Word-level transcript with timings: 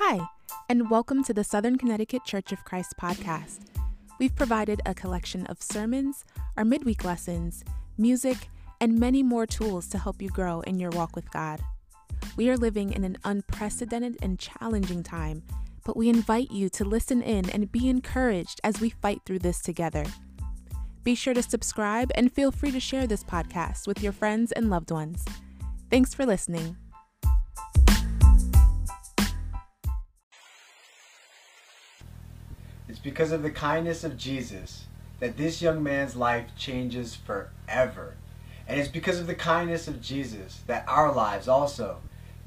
Hi, 0.00 0.20
and 0.68 0.88
welcome 0.88 1.24
to 1.24 1.34
the 1.34 1.42
Southern 1.42 1.76
Connecticut 1.76 2.24
Church 2.24 2.52
of 2.52 2.64
Christ 2.64 2.94
podcast. 3.00 3.66
We've 4.20 4.34
provided 4.36 4.80
a 4.86 4.94
collection 4.94 5.44
of 5.46 5.60
sermons, 5.60 6.24
our 6.56 6.64
midweek 6.64 7.04
lessons, 7.04 7.64
music, 7.98 8.48
and 8.80 8.96
many 8.96 9.24
more 9.24 9.44
tools 9.44 9.88
to 9.88 9.98
help 9.98 10.22
you 10.22 10.28
grow 10.28 10.60
in 10.60 10.78
your 10.78 10.90
walk 10.90 11.16
with 11.16 11.28
God. 11.32 11.60
We 12.36 12.48
are 12.48 12.56
living 12.56 12.92
in 12.92 13.02
an 13.02 13.18
unprecedented 13.24 14.18
and 14.22 14.38
challenging 14.38 15.02
time, 15.02 15.42
but 15.84 15.96
we 15.96 16.08
invite 16.08 16.52
you 16.52 16.68
to 16.68 16.84
listen 16.84 17.20
in 17.20 17.50
and 17.50 17.72
be 17.72 17.88
encouraged 17.88 18.60
as 18.62 18.80
we 18.80 18.90
fight 18.90 19.22
through 19.26 19.40
this 19.40 19.60
together. 19.60 20.04
Be 21.02 21.16
sure 21.16 21.34
to 21.34 21.42
subscribe 21.42 22.12
and 22.14 22.32
feel 22.32 22.52
free 22.52 22.70
to 22.70 22.78
share 22.78 23.08
this 23.08 23.24
podcast 23.24 23.88
with 23.88 24.00
your 24.00 24.12
friends 24.12 24.52
and 24.52 24.70
loved 24.70 24.92
ones. 24.92 25.24
Thanks 25.90 26.14
for 26.14 26.24
listening. 26.24 26.76
It's 32.98 33.04
because 33.04 33.30
of 33.30 33.44
the 33.44 33.50
kindness 33.52 34.02
of 34.02 34.16
Jesus 34.16 34.86
that 35.20 35.36
this 35.36 35.62
young 35.62 35.84
man's 35.84 36.16
life 36.16 36.46
changes 36.56 37.14
forever. 37.14 38.14
And 38.66 38.80
it's 38.80 38.88
because 38.88 39.20
of 39.20 39.28
the 39.28 39.36
kindness 39.36 39.86
of 39.86 40.02
Jesus 40.02 40.62
that 40.66 40.84
our 40.88 41.14
lives 41.14 41.46
also 41.46 41.98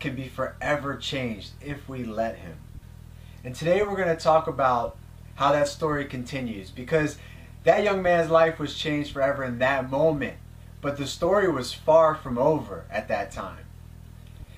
can 0.01 0.13
be 0.13 0.27
forever 0.27 0.97
changed 0.97 1.51
if 1.61 1.87
we 1.87 2.03
let 2.03 2.35
Him. 2.35 2.57
And 3.45 3.55
today 3.55 3.81
we're 3.81 3.95
going 3.95 4.13
to 4.13 4.21
talk 4.21 4.47
about 4.47 4.97
how 5.35 5.53
that 5.53 5.69
story 5.69 6.03
continues 6.03 6.69
because 6.69 7.17
that 7.63 7.85
young 7.85 8.01
man's 8.01 8.29
life 8.29 8.59
was 8.59 8.77
changed 8.77 9.13
forever 9.13 9.45
in 9.45 9.57
that 9.59 9.89
moment. 9.89 10.35
But 10.81 10.97
the 10.97 11.07
story 11.07 11.49
was 11.49 11.73
far 11.73 12.13
from 12.13 12.37
over 12.37 12.83
at 12.91 13.07
that 13.07 13.31
time. 13.31 13.63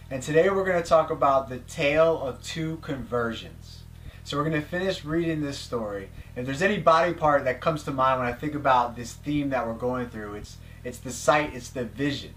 And 0.09 0.23
today 0.23 0.49
we're 0.49 0.65
going 0.65 0.81
to 0.81 0.89
talk 0.89 1.11
about 1.11 1.49
the 1.49 1.59
tale 1.59 2.19
of 2.19 2.41
two 2.41 2.77
conversions. 2.77 3.82
So 4.25 4.37
we're 4.37 4.49
going 4.49 4.61
to 4.61 4.67
finish 4.67 5.03
reading 5.03 5.41
this 5.41 5.57
story. 5.57 6.09
If 6.35 6.45
there's 6.45 6.61
any 6.61 6.77
body 6.77 7.13
part 7.13 7.43
that 7.43 7.59
comes 7.59 7.83
to 7.83 7.91
mind 7.91 8.19
when 8.19 8.29
I 8.29 8.33
think 8.33 8.55
about 8.55 8.95
this 8.95 9.13
theme 9.13 9.49
that 9.49 9.67
we're 9.67 9.73
going 9.73 10.09
through, 10.09 10.35
it's 10.35 10.57
it's 10.83 10.97
the 10.97 11.11
sight, 11.11 11.53
it's 11.53 11.69
the 11.69 11.83
vision. 11.85 12.33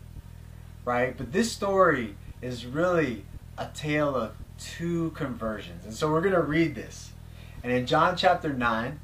Right? 0.85 1.17
But 1.17 1.33
this 1.33 1.53
story 1.53 2.17
is 2.43 2.67
really 2.67 3.25
a 3.59 3.69
tale 3.75 4.15
of 4.15 4.33
two 4.59 5.11
conversions. 5.11 5.85
And 5.85 5.95
so 5.95 6.11
we're 6.11 6.21
going 6.21 6.35
to 6.35 6.43
read 6.43 6.75
this. 6.75 7.13
And 7.63 7.73
in 7.73 7.87
John 7.87 8.17
chapter 8.17 8.53
9, 8.53 9.01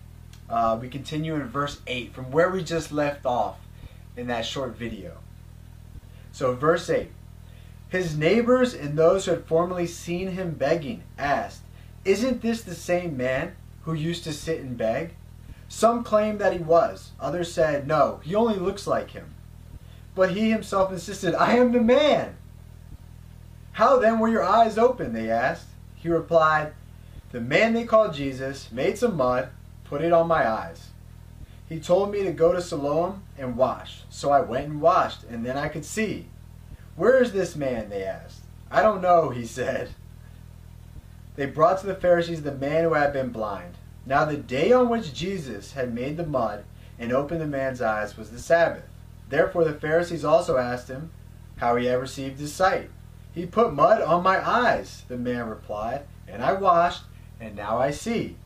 uh, 0.48 0.78
we 0.80 0.88
continue 0.88 1.34
in 1.34 1.48
verse 1.48 1.80
8 1.86 2.12
from 2.12 2.30
where 2.30 2.50
we 2.50 2.62
just 2.62 2.92
left 2.92 3.26
off 3.26 3.58
in 4.16 4.26
that 4.26 4.44
short 4.44 4.76
video. 4.76 5.16
So, 6.32 6.54
verse 6.54 6.88
8 6.88 7.10
His 7.88 8.16
neighbors 8.16 8.74
and 8.74 8.96
those 8.96 9.24
who 9.24 9.32
had 9.32 9.46
formerly 9.46 9.86
seen 9.86 10.28
him 10.28 10.52
begging 10.52 11.02
asked, 11.18 11.61
Isn't 12.04 12.42
this 12.42 12.62
the 12.62 12.74
same 12.74 13.16
man 13.16 13.54
who 13.82 13.94
used 13.94 14.24
to 14.24 14.32
sit 14.32 14.60
and 14.60 14.76
beg? 14.76 15.14
Some 15.68 16.04
claimed 16.04 16.40
that 16.40 16.52
he 16.52 16.58
was, 16.58 17.12
others 17.20 17.52
said, 17.52 17.86
No, 17.86 18.20
he 18.24 18.34
only 18.34 18.56
looks 18.58 18.86
like 18.86 19.12
him. 19.12 19.34
But 20.14 20.32
he 20.32 20.50
himself 20.50 20.92
insisted, 20.92 21.34
I 21.34 21.56
am 21.56 21.72
the 21.72 21.80
man. 21.80 22.36
How 23.72 23.98
then 23.98 24.18
were 24.18 24.28
your 24.28 24.42
eyes 24.42 24.76
open? 24.76 25.12
They 25.12 25.30
asked. 25.30 25.68
He 25.94 26.08
replied, 26.08 26.72
The 27.30 27.40
man 27.40 27.72
they 27.72 27.84
called 27.84 28.12
Jesus 28.12 28.70
made 28.70 28.98
some 28.98 29.16
mud, 29.16 29.48
put 29.84 30.02
it 30.02 30.12
on 30.12 30.28
my 30.28 30.46
eyes. 30.46 30.88
He 31.68 31.80
told 31.80 32.10
me 32.10 32.22
to 32.24 32.32
go 32.32 32.52
to 32.52 32.60
Siloam 32.60 33.22
and 33.38 33.56
wash. 33.56 34.02
So 34.10 34.30
I 34.30 34.40
went 34.40 34.66
and 34.66 34.80
washed, 34.82 35.24
and 35.24 35.46
then 35.46 35.56
I 35.56 35.68
could 35.68 35.86
see. 35.86 36.26
Where 36.96 37.22
is 37.22 37.32
this 37.32 37.56
man? 37.56 37.88
They 37.88 38.04
asked. 38.04 38.42
I 38.70 38.82
don't 38.82 39.00
know, 39.00 39.30
he 39.30 39.46
said. 39.46 39.90
They 41.36 41.46
brought 41.46 41.80
to 41.80 41.86
the 41.86 41.94
Pharisees 41.94 42.42
the 42.42 42.52
man 42.52 42.84
who 42.84 42.94
had 42.94 43.12
been 43.12 43.30
blind. 43.30 43.74
Now 44.04 44.24
the 44.24 44.36
day 44.36 44.72
on 44.72 44.88
which 44.88 45.14
Jesus 45.14 45.72
had 45.72 45.94
made 45.94 46.16
the 46.16 46.26
mud 46.26 46.64
and 46.98 47.12
opened 47.12 47.40
the 47.40 47.46
man's 47.46 47.80
eyes 47.80 48.16
was 48.16 48.30
the 48.30 48.38
Sabbath. 48.38 48.84
Therefore 49.28 49.64
the 49.64 49.72
Pharisees 49.72 50.24
also 50.24 50.58
asked 50.58 50.88
him 50.88 51.10
how 51.56 51.76
he 51.76 51.86
had 51.86 52.00
received 52.00 52.38
his 52.38 52.52
sight. 52.52 52.90
He 53.34 53.46
put 53.46 53.72
mud 53.72 54.02
on 54.02 54.22
my 54.22 54.46
eyes, 54.46 55.04
the 55.08 55.16
man 55.16 55.48
replied, 55.48 56.02
and 56.28 56.42
I 56.42 56.52
washed, 56.52 57.04
and 57.40 57.56
now 57.56 57.78
I 57.78 57.90
see. 57.90 58.36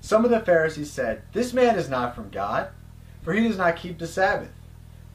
Some 0.00 0.24
of 0.24 0.30
the 0.30 0.40
Pharisees 0.40 0.90
said, 0.90 1.22
This 1.32 1.52
man 1.52 1.76
is 1.76 1.88
not 1.88 2.14
from 2.14 2.30
God, 2.30 2.68
for 3.22 3.32
he 3.32 3.46
does 3.46 3.58
not 3.58 3.76
keep 3.76 3.98
the 3.98 4.06
Sabbath. 4.06 4.52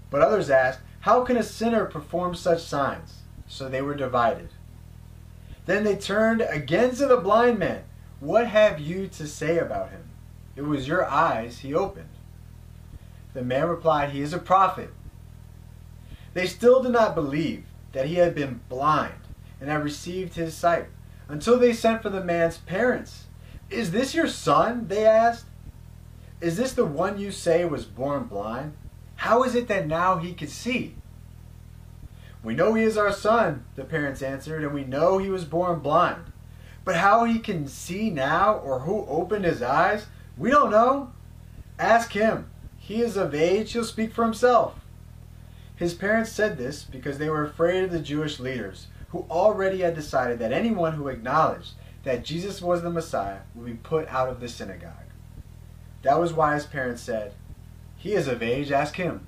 But 0.09 0.21
others 0.21 0.49
asked, 0.49 0.79
How 1.01 1.23
can 1.23 1.37
a 1.37 1.43
sinner 1.43 1.85
perform 1.85 2.35
such 2.35 2.63
signs? 2.63 3.21
So 3.47 3.69
they 3.69 3.81
were 3.81 3.95
divided. 3.95 4.49
Then 5.69 5.83
they 5.83 5.97
turned 5.97 6.41
again 6.41 6.95
to 6.95 7.05
the 7.05 7.17
blind 7.17 7.59
man. 7.59 7.83
What 8.19 8.47
have 8.47 8.79
you 8.79 9.05
to 9.09 9.27
say 9.27 9.59
about 9.59 9.91
him? 9.91 10.01
It 10.55 10.63
was 10.63 10.87
your 10.87 11.05
eyes 11.05 11.59
he 11.59 11.75
opened. 11.75 12.09
The 13.35 13.43
man 13.43 13.67
replied, 13.67 14.09
He 14.09 14.21
is 14.21 14.33
a 14.33 14.39
prophet. 14.39 14.89
They 16.33 16.47
still 16.47 16.81
did 16.81 16.93
not 16.93 17.13
believe 17.13 17.65
that 17.91 18.07
he 18.07 18.15
had 18.15 18.33
been 18.33 18.61
blind 18.67 19.21
and 19.61 19.69
had 19.69 19.83
received 19.83 20.33
his 20.33 20.55
sight 20.55 20.87
until 21.27 21.59
they 21.59 21.73
sent 21.73 22.01
for 22.01 22.09
the 22.09 22.23
man's 22.23 22.57
parents. 22.57 23.25
Is 23.69 23.91
this 23.91 24.15
your 24.15 24.27
son? 24.27 24.87
They 24.87 25.05
asked. 25.05 25.45
Is 26.41 26.57
this 26.57 26.73
the 26.73 26.83
one 26.83 27.19
you 27.19 27.29
say 27.29 27.63
was 27.63 27.85
born 27.85 28.23
blind? 28.23 28.73
How 29.17 29.43
is 29.43 29.53
it 29.53 29.67
that 29.67 29.85
now 29.85 30.17
he 30.17 30.33
can 30.33 30.47
see? 30.47 30.95
We 32.43 32.55
know 32.55 32.73
he 32.73 32.83
is 32.83 32.97
our 32.97 33.11
son, 33.11 33.65
the 33.75 33.83
parents 33.83 34.21
answered, 34.21 34.63
and 34.63 34.73
we 34.73 34.85
know 34.85 35.17
he 35.17 35.29
was 35.29 35.45
born 35.45 35.79
blind. 35.79 36.31
But 36.85 36.95
how 36.95 37.25
he 37.25 37.39
can 37.39 37.67
see 37.67 38.09
now 38.09 38.55
or 38.55 38.79
who 38.79 39.05
opened 39.07 39.45
his 39.45 39.61
eyes, 39.61 40.07
we 40.37 40.49
don't 40.49 40.71
know. 40.71 41.11
Ask 41.77 42.13
him. 42.13 42.49
He 42.77 43.01
is 43.01 43.17
of 43.17 43.35
age, 43.35 43.73
he'll 43.73 43.83
speak 43.83 44.13
for 44.13 44.23
himself. 44.23 44.79
His 45.75 45.93
parents 45.93 46.31
said 46.31 46.57
this 46.57 46.83
because 46.83 47.17
they 47.17 47.29
were 47.29 47.45
afraid 47.45 47.83
of 47.83 47.91
the 47.91 47.99
Jewish 47.99 48.39
leaders, 48.39 48.87
who 49.09 49.25
already 49.29 49.81
had 49.81 49.95
decided 49.95 50.39
that 50.39 50.51
anyone 50.51 50.93
who 50.93 51.07
acknowledged 51.07 51.73
that 52.03 52.23
Jesus 52.25 52.61
was 52.61 52.81
the 52.81 52.89
Messiah 52.89 53.39
would 53.53 53.65
be 53.65 53.73
put 53.73 54.07
out 54.07 54.29
of 54.29 54.39
the 54.39 54.47
synagogue. 54.47 54.93
That 56.01 56.19
was 56.19 56.33
why 56.33 56.55
his 56.55 56.65
parents 56.65 57.01
said, 57.01 57.33
He 57.97 58.13
is 58.13 58.27
of 58.27 58.41
age, 58.41 58.71
ask 58.71 58.95
him. 58.95 59.27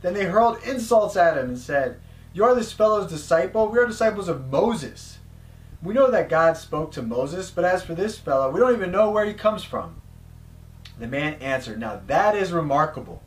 Then 0.00 0.14
they 0.14 0.26
hurled 0.26 0.62
insults 0.62 1.16
at 1.16 1.36
him 1.36 1.48
and 1.48 1.58
said, 1.58 1.98
You 2.32 2.44
are 2.44 2.54
this 2.54 2.72
fellow's 2.72 3.10
disciple? 3.10 3.68
We 3.68 3.78
are 3.78 3.86
disciples 3.86 4.28
of 4.28 4.50
Moses. 4.50 5.18
We 5.82 5.94
know 5.94 6.10
that 6.10 6.28
God 6.28 6.56
spoke 6.56 6.92
to 6.92 7.02
Moses, 7.02 7.50
but 7.50 7.64
as 7.64 7.84
for 7.84 7.94
this 7.94 8.18
fellow, 8.18 8.50
we 8.50 8.60
don't 8.60 8.74
even 8.74 8.90
know 8.90 9.10
where 9.10 9.24
he 9.24 9.34
comes 9.34 9.62
from. 9.62 10.00
The 10.98 11.06
man 11.06 11.34
answered, 11.34 11.78
Now 11.78 12.00
that 12.06 12.36
is 12.36 12.52
remarkable. 12.52 13.22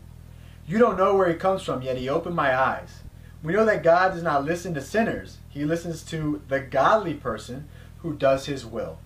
You 0.67 0.77
don't 0.77 0.97
know 0.97 1.15
where 1.15 1.29
he 1.29 1.35
comes 1.35 1.63
from, 1.63 1.81
yet 1.81 1.97
he 1.97 2.09
opened 2.09 2.35
my 2.35 2.57
eyes. 2.57 3.01
We 3.43 3.53
know 3.53 3.65
that 3.65 3.83
God 3.83 4.13
does 4.13 4.23
not 4.23 4.45
listen 4.45 4.73
to 4.73 4.81
sinners, 4.81 5.37
he 5.49 5.65
listens 5.65 6.03
to 6.03 6.41
the 6.47 6.59
godly 6.59 7.13
person 7.13 7.67
who 7.99 8.13
does 8.13 8.45
his 8.45 8.65
will. 8.65 8.99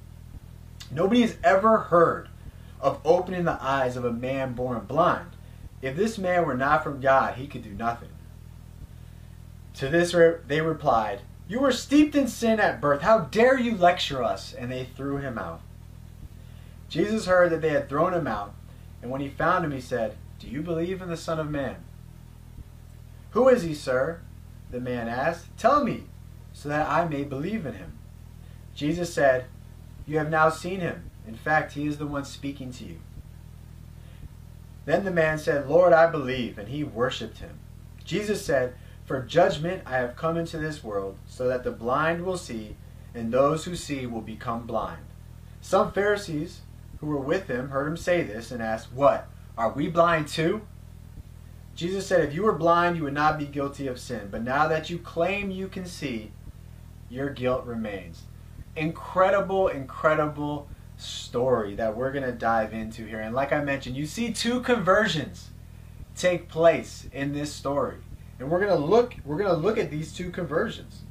Nobody 0.92 1.22
has 1.22 1.38
ever 1.44 1.78
heard 1.78 2.30
of 2.81 3.00
opening 3.06 3.45
the 3.45 3.62
eyes 3.62 3.98
of 3.98 4.06
a 4.06 4.12
man 4.12 4.54
born 4.54 4.81
blind. 4.86 5.35
If 5.86 5.96
this 5.96 6.18
man 6.18 6.48
were 6.48 6.56
not 6.56 6.84
from 6.84 7.00
God, 7.00 7.36
he 7.36 7.46
could 7.46 7.62
do 7.62 7.70
nothing. 7.70 8.10
To 9.76 9.88
this 9.88 10.16
they 10.48 10.60
replied, 10.60 11.22
You 11.48 11.60
were 11.60 11.72
steeped 11.72 12.16
in 12.16 12.28
sin 12.28 12.60
at 12.60 12.82
birth. 12.82 13.04
How 13.04 13.20
dare 13.20 13.60
you 13.60 13.78
lecture 13.78 14.24
us? 14.24 14.52
And 14.52 14.72
they 14.72 14.86
threw 14.86 15.18
him 15.18 15.38
out. 15.38 15.62
Jesus 16.90 17.28
heard 17.28 17.52
that 17.52 17.62
they 17.62 17.70
had 17.70 17.88
thrown 17.88 18.16
him 18.16 18.26
out, 18.26 18.56
and 19.04 19.12
when 19.12 19.22
he 19.22 19.30
found 19.30 19.64
him, 19.64 19.70
he 19.70 19.80
said, 19.80 20.18
Do 20.40 20.48
you 20.48 20.64
believe 20.64 21.04
in 21.04 21.10
the 21.10 21.16
Son 21.16 21.40
of 21.40 21.52
Man? 21.52 21.76
Who 23.31 23.48
is 23.48 23.62
he, 23.62 23.76
sir? 23.76 24.22
The 24.72 24.80
man 24.80 25.08
asked. 25.08 25.56
Tell 25.56 25.84
me, 25.84 26.06
so 26.52 26.68
that 26.68 26.90
I 26.90 27.08
may 27.08 27.24
believe 27.24 27.64
in 27.64 27.76
him. 27.76 28.00
Jesus 28.74 29.14
said, 29.14 29.46
You 30.08 30.18
have 30.18 30.31
now 30.31 30.50
seen 30.50 30.80
him. 30.80 31.12
In 31.28 31.36
fact, 31.36 31.74
he 31.74 31.86
is 31.86 32.00
the 32.00 32.08
one 32.08 32.26
speaking 32.26 32.72
to 32.72 32.86
you. 32.86 32.98
Then 34.86 35.04
the 35.04 35.12
man 35.12 35.38
said, 35.38 35.68
Lord, 35.68 35.94
I 35.94 36.10
believe, 36.10 36.58
and 36.58 36.70
he 36.70 36.84
worshipped 36.84 37.40
him. 37.40 37.60
Jesus 38.04 38.46
said, 38.46 38.76
For 39.06 39.22
judgment 39.22 39.82
I 39.86 39.98
have 39.98 40.16
come 40.16 40.38
into 40.38 40.58
this 40.58 40.84
world, 40.84 41.18
so 41.26 41.48
that 41.48 41.64
the 41.64 41.72
blind 41.72 42.24
will 42.24 42.38
see, 42.38 42.76
and 43.14 43.32
those 43.32 43.66
who 43.66 43.76
see 43.76 44.06
will 44.06 44.22
become 44.22 44.68
blind. 44.68 45.02
Some 45.62 45.92
Pharisees 45.92 46.62
who 47.00 47.08
were 47.08 47.20
with 47.20 47.48
him 47.48 47.70
heard 47.70 47.88
him 47.88 47.98
say 47.98 48.22
this 48.22 48.52
and 48.52 48.62
asked, 48.62 48.94
What? 48.94 49.28
Are 49.58 49.72
we 49.72 49.88
blind 49.88 50.28
too? 50.28 50.62
Jesus 51.76 52.06
said, 52.06 52.22
If 52.24 52.34
you 52.34 52.44
were 52.44 52.54
blind, 52.54 52.96
you 52.96 53.04
would 53.04 53.14
not 53.14 53.40
be 53.40 53.46
guilty 53.46 53.88
of 53.88 54.00
sin. 54.00 54.30
But 54.30 54.44
now 54.44 54.68
that 54.68 54.90
you 54.90 55.00
claim 55.00 55.50
you 55.50 55.68
can 55.68 55.86
see, 55.86 56.31
your 57.10 57.30
guilt 57.30 57.66
remains. 57.66 58.24
Incredible, 58.76 59.68
incredible 59.68 60.68
story 60.97 61.75
that 61.75 61.95
we're 61.95 62.12
going 62.12 62.24
to 62.24 62.31
dive 62.31 62.74
into 62.74 63.06
here. 63.06 63.19
And 63.19 63.36
like 63.36 63.51
I 63.51 63.63
mentioned, 63.63 63.95
you 63.95 64.06
see 64.06 64.31
two 64.31 64.62
conversions 64.62 65.50
take 66.15 66.47
place 66.47 67.07
in 67.12 67.33
this 67.33 67.51
story. 67.51 67.97
And 68.39 68.50
we're 68.50 68.59
going 68.59 68.77
to 68.77 68.86
look 68.86 69.15
we're 69.25 69.38
going 69.38 69.50
to 69.50 69.56
look 69.56 69.77
at 69.77 69.92
these 69.92 70.13
two 70.13 70.30
conversions. 70.30 71.01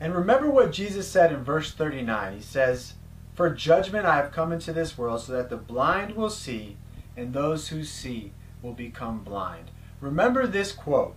And 0.00 0.14
remember 0.14 0.50
what 0.50 0.72
Jesus 0.72 1.08
said 1.08 1.32
in 1.32 1.42
verse 1.42 1.72
39. 1.72 2.34
He 2.34 2.42
says, 2.42 2.94
"For 3.34 3.50
judgment 3.50 4.04
I 4.04 4.16
have 4.16 4.32
come 4.32 4.52
into 4.52 4.72
this 4.72 4.98
world 4.98 5.22
so 5.22 5.32
that 5.32 5.48
the 5.48 5.56
blind 5.56 6.14
will 6.14 6.30
see 6.30 6.76
and 7.16 7.32
those 7.32 7.68
who 7.68 7.84
see 7.84 8.32
will 8.62 8.74
become 8.74 9.22
blind." 9.24 9.70
Remember 10.00 10.46
this 10.46 10.72
quote. 10.72 11.14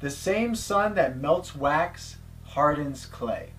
The 0.00 0.10
same 0.10 0.54
sun 0.54 0.94
that 0.94 1.16
melts 1.16 1.56
wax 1.56 2.18
hardens 2.44 3.06
clay. 3.06 3.50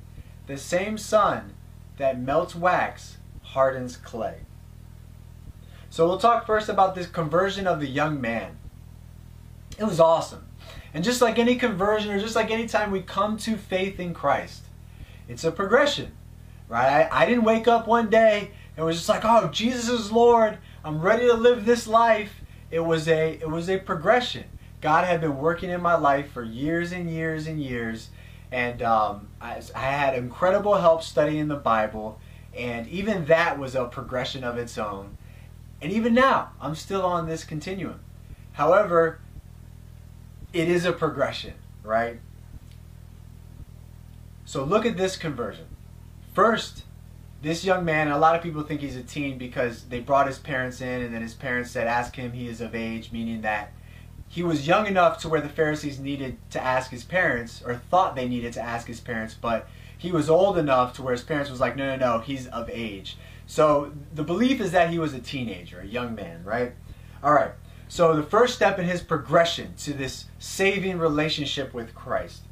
The 0.48 0.58
same 0.58 0.98
sun 0.98 1.54
that 2.00 2.20
melts 2.20 2.56
wax 2.56 3.18
hardens 3.44 3.96
clay. 3.96 4.40
So 5.92 6.08
we'll 6.08 6.18
talk 6.18 6.46
first 6.46 6.70
about 6.70 6.96
this 6.96 7.08
conversion 7.08 7.68
of 7.68 7.80
the 7.80 7.88
young 7.88 8.20
man. 8.20 8.58
It 9.78 9.84
was 9.84 10.00
awesome. 10.00 10.46
And 10.94 11.04
just 11.04 11.22
like 11.22 11.38
any 11.38 11.56
conversion, 11.56 12.12
or 12.12 12.20
just 12.20 12.36
like 12.36 12.50
any 12.50 12.68
time 12.68 12.92
we 12.92 13.02
come 13.02 13.38
to 13.38 13.56
faith 13.58 14.00
in 14.00 14.14
Christ, 14.14 14.64
it's 15.28 15.44
a 15.44 15.52
progression, 15.52 16.12
right? 16.68 17.08
I, 17.12 17.24
I 17.24 17.26
didn't 17.26 17.44
wake 17.44 17.68
up 17.68 17.88
one 17.88 18.10
day 18.10 18.52
and 18.76 18.86
was 18.86 18.96
just 18.96 19.10
like, 19.10 19.24
oh, 19.24 19.50
Jesus 19.50 19.90
is 19.90 20.12
Lord. 20.12 20.58
I'm 20.84 21.02
ready 21.02 21.28
to 21.28 21.34
live 21.34 21.66
this 21.66 21.86
life. 21.86 22.42
It 22.72 22.80
was 22.80 23.08
a 23.08 23.34
it 23.34 23.50
was 23.50 23.70
a 23.70 23.78
progression. 23.78 24.46
God 24.82 25.06
had 25.06 25.22
been 25.22 25.38
working 25.38 25.70
in 25.70 25.82
my 25.82 25.96
life 25.96 26.32
for 26.32 26.44
years 26.44 26.92
and 26.92 27.10
years 27.10 27.48
and 27.48 27.62
years, 27.62 28.10
and 28.52 28.82
um, 28.82 29.28
I, 29.40 29.62
I 29.76 29.80
had 29.80 30.16
incredible 30.16 30.76
help 30.76 31.04
studying 31.04 31.48
the 31.48 31.56
Bible, 31.56 32.20
and 32.56 32.88
even 32.88 33.26
that 33.26 33.60
was 33.60 33.76
a 33.76 33.86
progression 33.86 34.44
of 34.44 34.58
its 34.58 34.78
own. 34.78 35.18
And 35.82 35.92
even 35.92 36.14
now, 36.14 36.52
I'm 36.60 36.76
still 36.76 37.06
on 37.06 37.28
this 37.28 37.44
continuum. 37.44 38.00
However, 38.54 39.20
it 40.52 40.68
is 40.68 40.86
a 40.86 40.92
progression, 40.92 41.54
right? 41.84 42.20
So 44.46 44.64
look 44.64 44.86
at 44.86 44.98
this 44.98 45.16
conversion. 45.16 45.68
First, 46.34 46.84
this 47.42 47.64
young 47.64 47.86
man, 47.86 48.10
a 48.10 48.18
lot 48.18 48.36
of 48.36 48.42
people 48.42 48.64
think 48.64 48.82
he's 48.82 48.98
a 48.98 49.04
teen 49.04 49.38
because 49.38 49.84
they 49.86 50.00
brought 50.00 50.28
his 50.28 50.40
parents 50.40 50.82
in 50.82 51.02
and 51.02 51.14
then 51.14 51.22
his 51.22 51.36
parents 51.36 51.72
said, 51.72 51.88
ask 51.88 52.16
him 52.16 52.34
he 52.34 52.48
is 52.48 52.60
of 52.60 52.76
age, 52.76 53.12
meaning 53.12 53.42
that 53.42 53.72
he 54.30 54.44
was 54.44 54.68
young 54.68 54.86
enough 54.86 55.18
to 55.20 55.30
where 55.30 55.42
the 55.42 55.50
Pharisees 55.50 56.00
needed 56.00 56.38
to 56.52 56.64
ask 56.64 56.92
his 56.92 57.04
parents, 57.04 57.62
or 57.66 57.76
thought 57.76 58.16
they 58.16 58.28
needed 58.28 58.54
to 58.54 58.62
ask 58.62 58.88
his 58.88 59.00
parents, 59.00 59.34
but 59.34 59.68
he 59.98 60.12
was 60.12 60.30
old 60.30 60.58
enough 60.58 60.94
to 60.94 61.02
where 61.02 61.14
his 61.14 61.24
parents 61.24 61.52
was 61.52 61.60
like, 61.60 61.76
no, 61.76 61.98
no, 61.98 62.18
no, 62.18 62.20
he's 62.20 62.48
of 62.48 62.70
age. 62.70 63.18
So 63.48 63.92
the 64.14 64.24
belief 64.24 64.62
is 64.62 64.72
that 64.72 64.92
he 64.92 65.00
was 65.00 65.14
a 65.14 65.20
teenager, 65.20 65.80
a 65.80 65.86
young 65.86 66.14
man, 66.14 66.44
right? 66.44 66.74
All 67.24 67.34
right. 67.34 67.52
So 67.88 68.16
the 68.16 68.24
first 68.24 68.56
step 68.56 68.78
in 68.78 68.86
his 68.86 69.02
progression 69.02 69.74
to 69.80 69.94
this 69.94 70.26
saving 70.38 71.00
relationship 71.00 71.74
with 71.74 71.96
Christ 71.96 72.44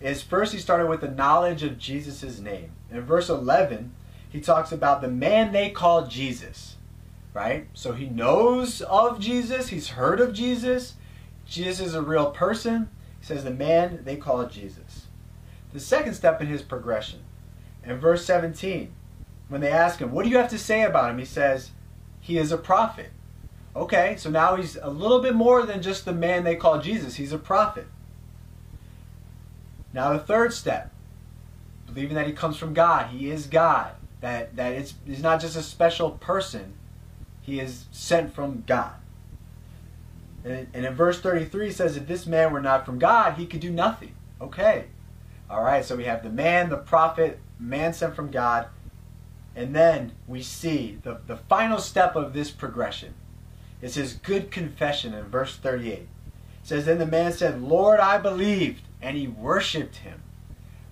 is 0.00 0.22
first 0.22 0.52
he 0.52 0.60
started 0.60 0.86
with 0.86 1.00
the 1.00 1.10
knowledge 1.10 1.64
of 1.64 1.78
Jesus' 1.78 2.38
name. 2.38 2.70
In 2.90 3.00
verse 3.00 3.28
11, 3.28 3.92
he 4.30 4.40
talks 4.40 4.70
about 4.70 5.00
the 5.00 5.08
man 5.08 5.50
they 5.50 5.70
call 5.70 6.06
Jesus, 6.06 6.76
right? 7.34 7.66
So 7.74 7.92
he 7.92 8.08
knows 8.08 8.80
of 8.82 9.18
Jesus, 9.18 9.68
he's 9.68 9.88
heard 9.88 10.20
of 10.20 10.32
Jesus, 10.32 10.94
Jesus 11.48 11.88
is 11.88 11.94
a 11.94 12.02
real 12.02 12.30
person. 12.30 12.90
He 13.20 13.26
says 13.26 13.44
the 13.44 13.50
man 13.50 14.00
they 14.04 14.16
call 14.16 14.46
Jesus. 14.46 15.06
The 15.72 15.80
second 15.80 16.14
step 16.14 16.40
in 16.40 16.46
his 16.46 16.62
progression, 16.62 17.20
in 17.84 17.98
verse 17.98 18.24
17, 18.24 18.92
when 19.48 19.60
they 19.60 19.70
ask 19.70 19.98
him, 19.98 20.12
What 20.12 20.24
do 20.24 20.30
you 20.30 20.38
have 20.38 20.50
to 20.50 20.58
say 20.58 20.82
about 20.82 21.10
him? 21.10 21.18
He 21.18 21.24
says, 21.24 21.70
He 22.20 22.38
is 22.38 22.52
a 22.52 22.58
prophet. 22.58 23.10
Okay, 23.74 24.16
so 24.18 24.30
now 24.30 24.56
he's 24.56 24.76
a 24.76 24.90
little 24.90 25.20
bit 25.20 25.34
more 25.34 25.64
than 25.64 25.82
just 25.82 26.04
the 26.04 26.12
man 26.12 26.44
they 26.44 26.56
call 26.56 26.80
Jesus. 26.80 27.16
He's 27.16 27.32
a 27.32 27.38
prophet. 27.38 27.86
Now, 29.92 30.12
the 30.12 30.18
third 30.18 30.52
step, 30.52 30.92
believing 31.86 32.14
that 32.16 32.26
he 32.26 32.32
comes 32.32 32.56
from 32.56 32.74
God, 32.74 33.06
he 33.06 33.30
is 33.30 33.46
God, 33.46 33.92
that, 34.20 34.56
that 34.56 34.72
it's, 34.72 34.94
he's 35.06 35.22
not 35.22 35.40
just 35.40 35.56
a 35.56 35.62
special 35.62 36.12
person, 36.12 36.74
he 37.40 37.60
is 37.60 37.86
sent 37.90 38.34
from 38.34 38.64
God. 38.66 38.92
And, 40.44 40.68
and 40.72 40.86
in 40.86 40.94
verse 40.94 41.20
33 41.20 41.70
says, 41.70 41.96
If 41.96 42.06
this 42.06 42.26
man 42.26 42.52
were 42.52 42.60
not 42.60 42.86
from 42.86 42.98
God, 42.98 43.34
he 43.34 43.46
could 43.46 43.60
do 43.60 43.70
nothing. 43.70 44.14
Okay. 44.40 44.86
All 45.50 45.62
right, 45.62 45.84
so 45.84 45.96
we 45.96 46.04
have 46.04 46.22
the 46.22 46.30
man, 46.30 46.68
the 46.68 46.76
prophet, 46.76 47.40
man 47.58 47.92
sent 47.92 48.14
from 48.14 48.30
God. 48.30 48.68
And 49.56 49.74
then 49.74 50.12
we 50.26 50.42
see 50.42 50.98
the, 51.02 51.20
the 51.26 51.36
final 51.36 51.78
step 51.78 52.14
of 52.14 52.32
this 52.32 52.50
progression 52.50 53.14
is 53.80 53.94
his 53.94 54.14
good 54.14 54.50
confession 54.50 55.14
in 55.14 55.24
verse 55.24 55.56
38. 55.56 55.92
It 55.92 56.08
says, 56.62 56.84
Then 56.84 56.98
the 56.98 57.06
man 57.06 57.32
said, 57.32 57.62
Lord, 57.62 57.98
I 57.98 58.18
believed, 58.18 58.82
and 59.00 59.16
he 59.16 59.26
worshiped 59.26 59.96
him. 59.96 60.22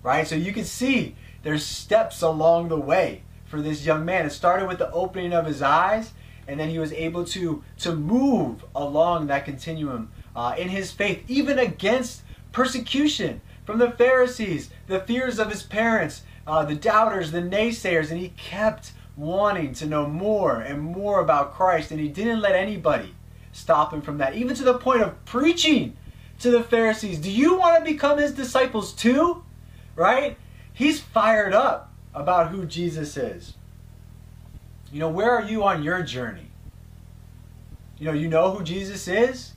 Right? 0.03 0.27
So 0.27 0.35
you 0.35 0.53
can 0.53 0.65
see 0.65 1.15
there's 1.43 1.65
steps 1.65 2.21
along 2.21 2.69
the 2.69 2.79
way 2.79 3.23
for 3.45 3.61
this 3.61 3.85
young 3.85 4.05
man. 4.05 4.25
It 4.25 4.31
started 4.31 4.67
with 4.67 4.79
the 4.79 4.91
opening 4.91 5.33
of 5.33 5.45
his 5.45 5.61
eyes, 5.61 6.11
and 6.47 6.59
then 6.59 6.69
he 6.69 6.79
was 6.79 6.93
able 6.93 7.25
to 7.25 7.63
to 7.79 7.95
move 7.95 8.63
along 8.75 9.27
that 9.27 9.45
continuum 9.45 10.11
uh, 10.35 10.55
in 10.57 10.69
his 10.69 10.91
faith, 10.91 11.23
even 11.27 11.59
against 11.59 12.21
persecution 12.51 13.41
from 13.65 13.79
the 13.79 13.91
Pharisees, 13.91 14.69
the 14.87 14.99
fears 15.01 15.39
of 15.39 15.51
his 15.51 15.63
parents, 15.63 16.21
uh, 16.45 16.63
the 16.63 16.75
doubters, 16.75 17.31
the 17.31 17.41
naysayers, 17.41 18.09
and 18.09 18.19
he 18.19 18.29
kept 18.29 18.93
wanting 19.17 19.73
to 19.73 19.85
know 19.85 20.07
more 20.07 20.61
and 20.61 20.79
more 20.79 21.19
about 21.19 21.53
Christ, 21.53 21.91
and 21.91 21.99
he 21.99 22.07
didn't 22.07 22.39
let 22.39 22.55
anybody 22.55 23.13
stop 23.51 23.91
him 23.91 24.01
from 24.01 24.19
that, 24.19 24.35
even 24.35 24.55
to 24.55 24.63
the 24.63 24.77
point 24.77 25.01
of 25.01 25.25
preaching 25.25 25.97
to 26.39 26.51
the 26.51 26.63
Pharisees. 26.63 27.19
Do 27.19 27.31
you 27.31 27.57
want 27.57 27.77
to 27.77 27.91
become 27.91 28.19
his 28.19 28.31
disciples 28.31 28.93
too? 28.93 29.43
Right? 29.95 30.37
He's 30.71 31.01
fired 31.01 31.53
up 31.53 31.91
about 32.13 32.51
who 32.51 32.65
Jesus 32.65 33.17
is. 33.17 33.55
You 34.91 34.99
know, 34.99 35.09
where 35.09 35.31
are 35.31 35.43
you 35.43 35.63
on 35.63 35.83
your 35.83 36.01
journey? 36.01 36.49
You 37.97 38.05
know, 38.05 38.13
you 38.13 38.27
know 38.27 38.51
who 38.51 38.63
Jesus 38.63 39.07
is? 39.07 39.53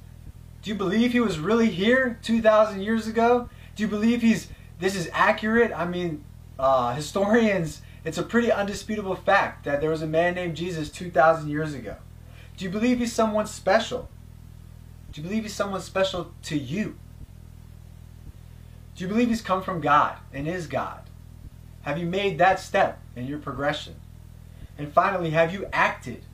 Do 0.63 0.71
you 0.71 0.77
believe 0.77 1.13
he 1.13 1.21
was 1.21 1.39
really 1.39 1.71
here 1.71 2.19
2,000 2.23 2.83
years 2.83 3.07
ago? 3.07 3.49
Do 3.77 3.83
you 3.83 3.89
believe 3.89 4.23
he's 4.23 4.49
this 4.79 4.97
is 4.97 5.11
accurate? 5.13 5.73
I 5.75 5.87
mean, 5.87 6.25
uh, 6.59 6.95
historians, 6.95 7.83
it's 8.05 8.19
a 8.19 8.23
pretty 8.23 8.51
undisputable 8.51 9.15
fact 9.15 9.65
that 9.65 9.81
there 9.81 9.91
was 9.91 10.03
a 10.03 10.07
man 10.07 10.35
named 10.35 10.57
Jesus 10.57 10.91
2,000 10.91 11.49
years 11.49 11.75
ago. 11.75 11.97
Do 12.57 12.65
you 12.65 12.71
believe 12.71 12.99
he's 12.99 13.13
someone 13.13 13.47
special? 13.47 14.09
Do 15.13 15.21
you 15.21 15.29
believe 15.29 15.45
he's 15.45 15.55
someone 15.55 15.81
special 15.81 16.33
to 16.45 16.59
you? 16.59 16.97
Do 18.97 19.05
you 19.05 19.09
believe 19.09 19.29
he's 19.29 19.43
come 19.43 19.63
from 19.63 19.81
God 19.81 20.17
and 20.33 20.47
is 20.47 20.67
God? 20.67 21.01
Have 21.83 21.99
you 21.99 22.07
made 22.07 22.39
that 22.39 22.61
step 22.61 23.01
in 23.17 23.27
your 23.27 23.39
progression? 23.39 23.97
And 24.81 24.91
finally, 24.91 25.29
have 25.29 25.53
you 25.53 25.67
acted 25.75 26.25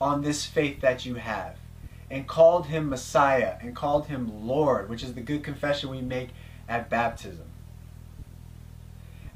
on 0.00 0.20
this 0.20 0.44
faith 0.44 0.80
that 0.80 1.06
you 1.06 1.14
have 1.14 1.54
and 2.10 2.26
called 2.26 2.66
him 2.66 2.88
Messiah 2.88 3.54
and 3.60 3.76
called 3.76 4.08
him 4.08 4.48
Lord, 4.48 4.88
which 4.88 5.04
is 5.04 5.14
the 5.14 5.20
good 5.20 5.44
confession 5.44 5.88
we 5.88 6.00
make 6.00 6.30
at 6.68 6.90
baptism? 6.90 7.44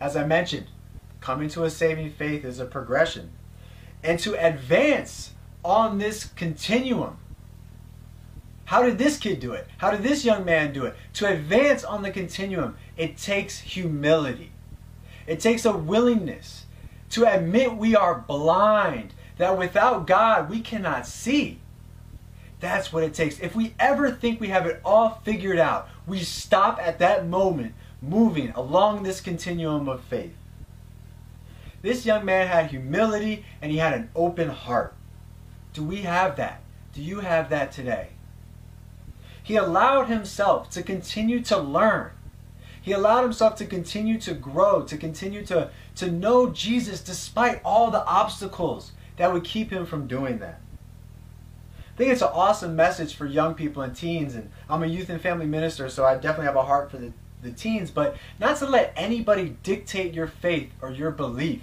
As 0.01 0.17
I 0.17 0.27
mentioned, 0.27 0.67
coming 1.21 1.49
to 1.51 1.63
a 1.63 1.71
saving 1.71 2.11
faith 2.11 2.45
is 2.45 2.59
a 2.59 2.65
progression. 2.65 3.31
And 4.03 4.19
to 4.19 4.35
advance 4.45 5.35
on 5.65 5.99
this 5.99 6.25
continuum, 6.25 7.19
how 8.65 8.83
did 8.83 8.99
this 8.99 9.19
kid 9.19 9.39
do 9.39 9.53
it? 9.53 9.69
How 9.79 9.93
did 9.93 10.03
this 10.03 10.25
young 10.25 10.45
man 10.45 10.73
do 10.73 10.85
it? 10.87 10.97
To 11.15 11.29
advance 11.29 11.85
on 11.85 12.03
the 12.03 12.11
continuum, 12.11 12.77
it 12.97 13.19
takes 13.19 13.61
humility. 13.61 14.51
It 15.29 15.39
takes 15.39 15.65
a 15.65 15.77
willingness 15.77 16.67
to 17.13 17.33
admit 17.33 17.77
we 17.77 17.95
are 17.95 18.25
blind, 18.27 19.15
that 19.39 19.57
without 19.59 20.07
God 20.07 20.51
we 20.51 20.61
cannot 20.61 21.07
see. 21.07 21.59
That's 22.61 22.93
what 22.93 23.03
it 23.03 23.15
takes. 23.15 23.41
If 23.41 23.55
we 23.55 23.75
ever 23.79 24.11
think 24.11 24.41
we 24.41 24.49
have 24.49 24.67
it 24.67 24.81
all 24.85 25.21
figured 25.25 25.59
out, 25.59 25.89
we 26.07 26.21
stop 26.21 26.79
at 26.81 26.99
that 27.01 27.27
moment 27.27 27.75
moving 28.01 28.51
along 28.51 29.03
this 29.03 29.21
continuum 29.21 29.89
of 29.89 30.03
faith. 30.05 30.35
This 31.83 32.07
young 32.07 32.25
man 32.25 32.47
had 32.47 32.71
humility 32.71 33.45
and 33.61 33.73
he 33.73 33.79
had 33.79 33.93
an 33.93 34.11
open 34.15 34.49
heart. 34.49 34.95
Do 35.73 35.83
we 35.83 36.03
have 36.03 36.37
that? 36.37 36.63
Do 36.95 37.03
you 37.03 37.21
have 37.21 37.51
that 37.51 37.73
today? 37.73 38.11
He 39.43 39.57
allowed 39.57 40.05
himself 40.05 40.71
to 40.71 40.83
continue 40.83 41.41
to 41.43 41.59
learn. 41.59 42.13
He 42.81 42.93
allowed 42.93 43.23
himself 43.23 43.57
to 43.57 43.67
continue 43.67 44.19
to 44.21 44.35
grow, 44.35 44.83
to 44.83 44.97
continue 44.97 45.45
to, 45.47 45.71
to 45.97 46.11
know 46.11 46.51
Jesus 46.51 47.01
despite 47.01 47.61
all 47.65 47.91
the 47.91 48.05
obstacles 48.05 48.93
that 49.17 49.33
would 49.33 49.45
keep 49.45 49.71
him 49.71 49.87
from 49.87 50.07
doing 50.07 50.39
that. 50.39 50.61
I 51.93 51.97
think 51.97 52.13
it's 52.13 52.23
an 52.23 52.31
awesome 52.33 52.75
message 52.75 53.15
for 53.15 53.27
young 53.27 53.55
people 53.55 53.83
and 53.83 53.95
teens. 53.95 54.35
And 54.35 54.51
I'm 54.69 54.83
a 54.83 54.87
youth 54.87 55.11
and 55.11 55.21
family 55.21 55.47
minister, 55.47 55.89
so 55.89 56.05
I 56.05 56.15
definitely 56.15 56.47
have 56.47 56.57
a 56.57 56.65
heart 56.65 56.91
for 56.91 56.97
the, 56.97 57.13
the 57.43 57.53
teens, 57.53 57.91
but 57.91 58.17
not 58.41 58.57
to 58.59 58.67
let 58.67 58.93
anybody 58.97 59.57
dictate 59.63 60.15
your 60.15 60.27
faith 60.27 60.71
or 60.81 60.91
your 60.91 61.11
belief, 61.11 61.63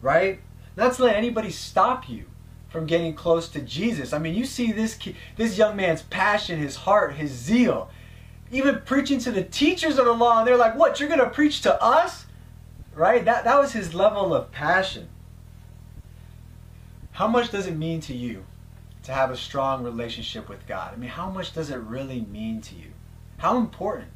right? 0.00 0.40
Not 0.76 0.94
to 0.94 1.04
let 1.04 1.16
anybody 1.16 1.50
stop 1.50 2.08
you 2.08 2.24
from 2.68 2.86
getting 2.86 3.14
close 3.14 3.48
to 3.50 3.60
Jesus. 3.60 4.12
I 4.12 4.18
mean, 4.18 4.34
you 4.34 4.46
see 4.46 4.72
this 4.72 4.98
this 5.36 5.58
young 5.58 5.76
man's 5.76 6.02
passion, 6.02 6.58
his 6.58 6.74
heart, 6.74 7.14
his 7.14 7.30
zeal, 7.30 7.90
even 8.50 8.80
preaching 8.84 9.18
to 9.20 9.30
the 9.30 9.44
teachers 9.44 9.98
of 9.98 10.06
the 10.06 10.12
law, 10.12 10.38
and 10.38 10.48
they're 10.48 10.56
like, 10.56 10.74
"What? 10.74 10.98
You're 10.98 11.10
going 11.10 11.20
to 11.20 11.28
preach 11.28 11.60
to 11.62 11.80
us?" 11.82 12.24
Right? 12.94 13.24
That 13.24 13.44
that 13.44 13.58
was 13.58 13.72
his 13.72 13.94
level 13.94 14.34
of 14.34 14.52
passion. 14.52 15.08
How 17.12 17.26
much 17.28 17.50
does 17.50 17.66
it 17.66 17.76
mean 17.76 18.00
to 18.02 18.14
you 18.14 18.44
to 19.04 19.12
have 19.12 19.30
a 19.30 19.36
strong 19.36 19.82
relationship 19.82 20.48
with 20.48 20.66
God? 20.66 20.94
I 20.94 20.96
mean, 20.96 21.10
how 21.10 21.28
much 21.30 21.52
does 21.54 21.70
it 21.70 21.76
really 21.76 22.20
mean 22.20 22.60
to 22.62 22.74
you? 22.74 22.92
How 23.38 23.58
important 23.58 24.08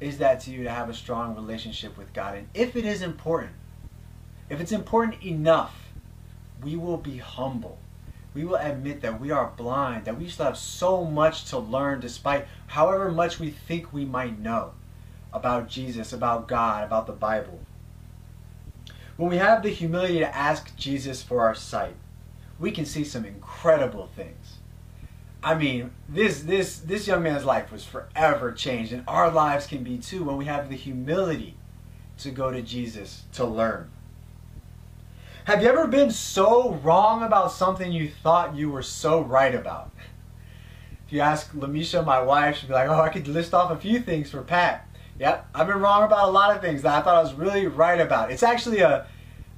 is 0.00 0.18
that 0.18 0.40
to 0.40 0.50
you 0.50 0.64
to 0.64 0.70
have 0.70 0.88
a 0.88 0.94
strong 0.94 1.34
relationship 1.34 1.96
with 1.96 2.12
God? 2.12 2.36
And 2.36 2.48
if 2.54 2.76
it 2.76 2.84
is 2.84 3.02
important, 3.02 3.52
if 4.48 4.60
it's 4.60 4.72
important 4.72 5.22
enough, 5.22 5.88
we 6.62 6.76
will 6.76 6.96
be 6.96 7.18
humble. 7.18 7.78
We 8.34 8.44
will 8.44 8.56
admit 8.56 9.00
that 9.02 9.20
we 9.20 9.30
are 9.30 9.52
blind, 9.56 10.04
that 10.04 10.18
we 10.18 10.28
still 10.28 10.46
have 10.46 10.58
so 10.58 11.04
much 11.04 11.46
to 11.46 11.58
learn 11.58 12.00
despite 12.00 12.46
however 12.68 13.10
much 13.10 13.38
we 13.38 13.50
think 13.50 13.92
we 13.92 14.04
might 14.04 14.38
know 14.38 14.72
about 15.32 15.68
Jesus, 15.68 16.12
about 16.12 16.48
God, 16.48 16.84
about 16.84 17.06
the 17.06 17.12
Bible. 17.12 17.60
When 19.18 19.30
we 19.30 19.38
have 19.38 19.64
the 19.64 19.70
humility 19.70 20.20
to 20.20 20.36
ask 20.36 20.76
Jesus 20.76 21.24
for 21.24 21.40
our 21.42 21.54
sight, 21.54 21.96
we 22.60 22.70
can 22.70 22.84
see 22.84 23.02
some 23.02 23.24
incredible 23.24 24.08
things. 24.14 24.58
I 25.42 25.56
mean, 25.56 25.90
this 26.08 26.42
this 26.42 26.78
this 26.78 27.08
young 27.08 27.24
man's 27.24 27.44
life 27.44 27.72
was 27.72 27.84
forever 27.84 28.52
changed, 28.52 28.92
and 28.92 29.02
our 29.08 29.28
lives 29.28 29.66
can 29.66 29.82
be 29.82 29.98
too 29.98 30.22
when 30.22 30.36
we 30.36 30.44
have 30.44 30.68
the 30.68 30.76
humility 30.76 31.56
to 32.18 32.30
go 32.30 32.52
to 32.52 32.62
Jesus 32.62 33.24
to 33.32 33.44
learn. 33.44 33.90
Have 35.46 35.62
you 35.62 35.68
ever 35.68 35.88
been 35.88 36.12
so 36.12 36.74
wrong 36.74 37.24
about 37.24 37.50
something 37.50 37.90
you 37.90 38.08
thought 38.08 38.54
you 38.54 38.70
were 38.70 38.82
so 38.82 39.20
right 39.20 39.54
about? 39.54 39.90
If 41.08 41.12
you 41.12 41.22
ask 41.22 41.52
Lamisha, 41.54 42.06
my 42.06 42.20
wife, 42.20 42.58
she'd 42.58 42.68
be 42.68 42.74
like, 42.74 42.88
"Oh, 42.88 43.00
I 43.00 43.08
could 43.08 43.26
list 43.26 43.52
off 43.52 43.72
a 43.72 43.76
few 43.76 43.98
things 43.98 44.30
for 44.30 44.42
Pat." 44.42 44.87
Yep, 45.18 45.48
I've 45.54 45.66
been 45.66 45.80
wrong 45.80 46.04
about 46.04 46.28
a 46.28 46.30
lot 46.30 46.54
of 46.54 46.62
things 46.62 46.82
that 46.82 46.94
I 46.94 47.02
thought 47.02 47.16
I 47.16 47.22
was 47.22 47.34
really 47.34 47.66
right 47.66 48.00
about. 48.00 48.30
It's 48.30 48.42
actually 48.42 48.80
a 48.80 49.06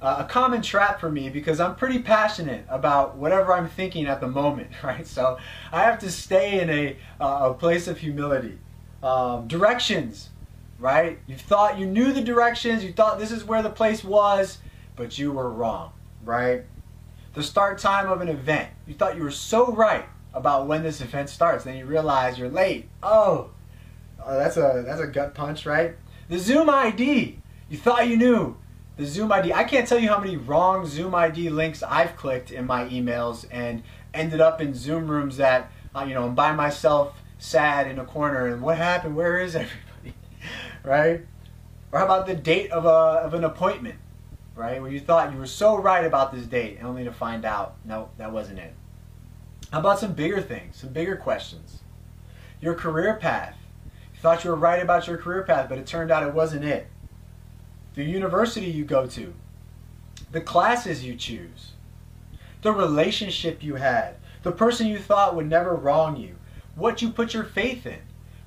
a 0.01 0.23
common 0.23 0.63
trap 0.63 0.99
for 0.99 1.11
me 1.11 1.29
because 1.29 1.59
I'm 1.59 1.75
pretty 1.75 1.99
passionate 1.99 2.65
about 2.69 3.17
whatever 3.17 3.53
I'm 3.53 3.69
thinking 3.69 4.07
at 4.07 4.19
the 4.19 4.27
moment, 4.27 4.71
right? 4.83 5.05
So 5.05 5.37
I 5.71 5.83
have 5.83 5.99
to 5.99 6.09
stay 6.09 6.59
in 6.59 6.69
a, 6.69 6.97
a 7.19 7.53
place 7.53 7.87
of 7.87 7.99
humility. 7.99 8.57
Um, 9.03 9.47
directions, 9.47 10.29
right? 10.79 11.19
You 11.27 11.35
thought 11.35 11.77
you 11.77 11.85
knew 11.85 12.13
the 12.13 12.21
directions, 12.21 12.83
you 12.83 12.93
thought 12.93 13.19
this 13.19 13.31
is 13.31 13.43
where 13.43 13.61
the 13.61 13.69
place 13.69 14.03
was, 14.03 14.57
but 14.95 15.17
you 15.17 15.31
were 15.31 15.49
wrong, 15.49 15.91
right? 16.23 16.63
The 17.33 17.43
start 17.43 17.77
time 17.77 18.09
of 18.09 18.21
an 18.21 18.27
event. 18.27 18.69
You 18.87 18.95
thought 18.95 19.15
you 19.15 19.23
were 19.23 19.31
so 19.31 19.71
right 19.71 20.05
about 20.33 20.67
when 20.67 20.81
this 20.81 21.01
event 21.01 21.29
starts, 21.29 21.63
then 21.63 21.77
you 21.77 21.85
realize 21.85 22.39
you're 22.39 22.49
late. 22.49 22.89
Oh, 23.03 23.51
oh 24.25 24.37
that's 24.37 24.57
a 24.57 24.83
that's 24.85 25.01
a 25.01 25.07
gut 25.07 25.33
punch, 25.33 25.65
right? 25.65 25.95
The 26.29 26.39
Zoom 26.39 26.69
ID. 26.69 27.39
You 27.69 27.77
thought 27.77 28.07
you 28.07 28.17
knew. 28.17 28.57
The 28.97 29.05
Zoom 29.05 29.31
ID. 29.31 29.53
I 29.53 29.63
can't 29.63 29.87
tell 29.87 29.99
you 29.99 30.09
how 30.09 30.19
many 30.19 30.37
wrong 30.37 30.85
Zoom 30.85 31.15
ID 31.15 31.49
links 31.49 31.83
I've 31.83 32.15
clicked 32.15 32.51
in 32.51 32.65
my 32.65 32.85
emails 32.85 33.45
and 33.51 33.83
ended 34.13 34.41
up 34.41 34.61
in 34.61 34.73
Zoom 34.73 35.07
rooms 35.07 35.37
that 35.37 35.71
uh, 35.95 36.05
you 36.07 36.13
know 36.13 36.25
I'm 36.25 36.35
by 36.35 36.51
myself, 36.51 37.15
sad 37.39 37.87
in 37.87 37.99
a 37.99 38.05
corner, 38.05 38.47
and 38.47 38.61
what 38.61 38.77
happened? 38.77 39.15
Where 39.15 39.39
is 39.39 39.55
everybody? 39.55 40.15
right? 40.83 41.25
Or 41.91 41.99
how 41.99 42.05
about 42.05 42.27
the 42.27 42.35
date 42.35 42.71
of 42.71 42.85
a 42.85 42.89
of 42.89 43.33
an 43.33 43.43
appointment? 43.43 43.95
right? 44.55 44.81
Where 44.81 44.91
you 44.91 44.99
thought 44.99 45.31
you 45.31 45.39
were 45.39 45.47
so 45.47 45.77
right 45.77 46.05
about 46.05 46.31
this 46.31 46.45
date, 46.45 46.77
and 46.77 46.87
only 46.87 47.03
to 47.03 47.11
find 47.11 47.45
out, 47.45 47.75
no, 47.85 48.09
that 48.17 48.31
wasn't 48.31 48.59
it. 48.59 48.73
How 49.71 49.79
about 49.79 49.99
some 49.99 50.13
bigger 50.13 50.41
things, 50.41 50.77
some 50.77 50.89
bigger 50.89 51.15
questions? 51.15 51.81
Your 52.59 52.75
career 52.75 53.15
path. 53.15 53.57
Thought 54.21 54.43
you 54.43 54.51
were 54.51 54.55
right 54.55 54.81
about 54.81 55.07
your 55.07 55.17
career 55.17 55.43
path, 55.43 55.67
but 55.67 55.77
it 55.77 55.85
turned 55.85 56.11
out 56.11 56.23
it 56.23 56.33
wasn't 56.33 56.65
it. 56.65 56.87
The 57.95 58.03
university 58.03 58.67
you 58.67 58.85
go 58.85 59.05
to, 59.07 59.33
the 60.31 60.41
classes 60.41 61.03
you 61.03 61.15
choose, 61.15 61.71
the 62.61 62.71
relationship 62.71 63.61
you 63.61 63.75
had, 63.75 64.15
the 64.43 64.51
person 64.51 64.87
you 64.87 64.99
thought 64.99 65.35
would 65.35 65.49
never 65.49 65.75
wrong 65.75 66.15
you, 66.15 66.35
what 66.75 67.01
you 67.01 67.09
put 67.09 67.33
your 67.33 67.43
faith 67.43 67.85
in, 67.85 67.99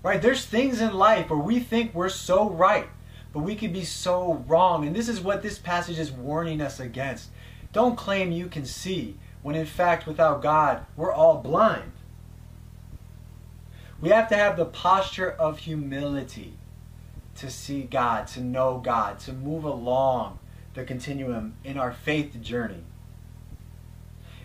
right? 0.02 0.22
There's 0.22 0.46
things 0.46 0.80
in 0.80 0.94
life 0.94 1.28
where 1.28 1.38
we 1.38 1.60
think 1.60 1.92
we're 1.92 2.08
so 2.08 2.48
right 2.48 2.88
but 3.34 3.40
we 3.40 3.56
could 3.56 3.72
be 3.72 3.84
so 3.84 4.44
wrong. 4.46 4.86
And 4.86 4.94
this 4.94 5.08
is 5.08 5.20
what 5.20 5.42
this 5.42 5.58
passage 5.58 5.98
is 5.98 6.12
warning 6.12 6.60
us 6.60 6.78
against. 6.78 7.30
Don't 7.72 7.96
claim 7.96 8.30
you 8.30 8.46
can 8.46 8.64
see 8.64 9.16
when 9.42 9.56
in 9.56 9.66
fact 9.66 10.06
without 10.06 10.40
God 10.40 10.86
we're 10.96 11.12
all 11.12 11.38
blind. 11.38 11.90
We 14.04 14.10
have 14.10 14.28
to 14.28 14.36
have 14.36 14.58
the 14.58 14.66
posture 14.66 15.30
of 15.30 15.60
humility 15.60 16.58
to 17.36 17.48
see 17.48 17.84
God, 17.84 18.26
to 18.26 18.42
know 18.42 18.76
God, 18.76 19.18
to 19.20 19.32
move 19.32 19.64
along 19.64 20.40
the 20.74 20.84
continuum 20.84 21.54
in 21.64 21.78
our 21.78 21.90
faith 21.90 22.38
journey. 22.42 22.84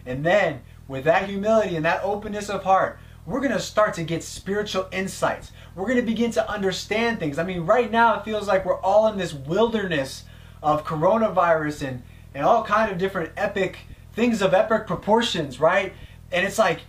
And 0.06 0.26
then, 0.26 0.62
with 0.88 1.04
that 1.04 1.28
humility 1.28 1.76
and 1.76 1.84
that 1.84 2.06
openness 2.06 2.50
of 2.50 2.64
heart, 2.64 3.00
we're 3.26 3.42
going 3.42 3.52
to 3.52 3.60
start 3.60 3.96
to 3.96 4.04
get 4.06 4.24
spiritual 4.24 4.88
insights. 4.94 5.52
We're 5.76 5.88
going 5.88 5.98
to 5.98 6.04
begin 6.04 6.32
to 6.32 6.50
understand 6.50 7.20
things. 7.20 7.38
I 7.38 7.44
mean, 7.44 7.66
right 7.66 7.92
now 7.92 8.18
it 8.18 8.24
feels 8.24 8.48
like 8.48 8.64
we're 8.64 8.80
all 8.80 9.08
in 9.08 9.18
this 9.18 9.34
wilderness 9.34 10.24
of 10.64 10.86
coronavirus 10.86 11.86
and, 11.86 12.04
and 12.34 12.46
all 12.46 12.64
kind 12.64 12.94
of 12.94 12.98
different 12.98 13.34
epic 13.36 13.80
things 14.14 14.42
of 14.42 14.54
epic 14.54 14.88
proportions, 14.88 15.60
right? 15.60 15.92
And 16.32 16.48
it's 16.48 16.58
like 16.58 16.80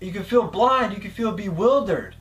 you 0.00 0.12
can 0.12 0.24
feel 0.24 0.44
blind, 0.44 0.92
you 0.92 1.00
can 1.00 1.10
feel 1.10 1.32
bewildered. 1.32 2.16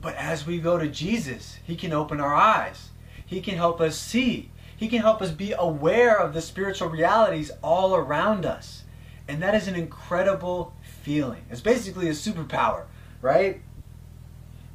But 0.00 0.16
as 0.16 0.46
we 0.46 0.58
go 0.58 0.78
to 0.78 0.88
Jesus, 0.88 1.58
He 1.64 1.76
can 1.76 1.92
open 1.92 2.20
our 2.20 2.34
eyes. 2.34 2.90
He 3.24 3.40
can 3.40 3.56
help 3.56 3.80
us 3.80 3.98
see. 3.98 4.50
He 4.76 4.88
can 4.88 5.00
help 5.00 5.22
us 5.22 5.30
be 5.30 5.52
aware 5.52 6.18
of 6.18 6.34
the 6.34 6.42
spiritual 6.42 6.88
realities 6.88 7.50
all 7.62 7.94
around 7.94 8.44
us. 8.44 8.84
And 9.26 9.42
that 9.42 9.54
is 9.54 9.68
an 9.68 9.76
incredible 9.76 10.74
feeling. 11.02 11.44
It's 11.50 11.60
basically 11.60 12.08
a 12.08 12.12
superpower 12.12 12.84
right? 13.24 13.62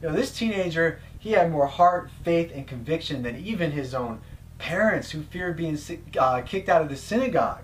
You 0.02 0.10
know, 0.10 0.16
this 0.16 0.32
teenager, 0.32 1.00
he 1.20 1.34
had 1.34 1.52
more 1.52 1.68
heart, 1.68 2.10
faith, 2.24 2.52
and 2.54 2.68
conviction 2.68 3.22
than 3.22 3.38
even 3.38 3.72
his 3.72 3.94
own 3.94 4.22
parents 4.58 5.12
who 5.12 5.22
feared 5.22 5.56
being 5.56 5.78
uh, 6.18 6.42
kicked 6.42 6.68
out 6.68 6.82
of 6.82 6.90
the 6.90 6.96
synagogue. 6.98 7.62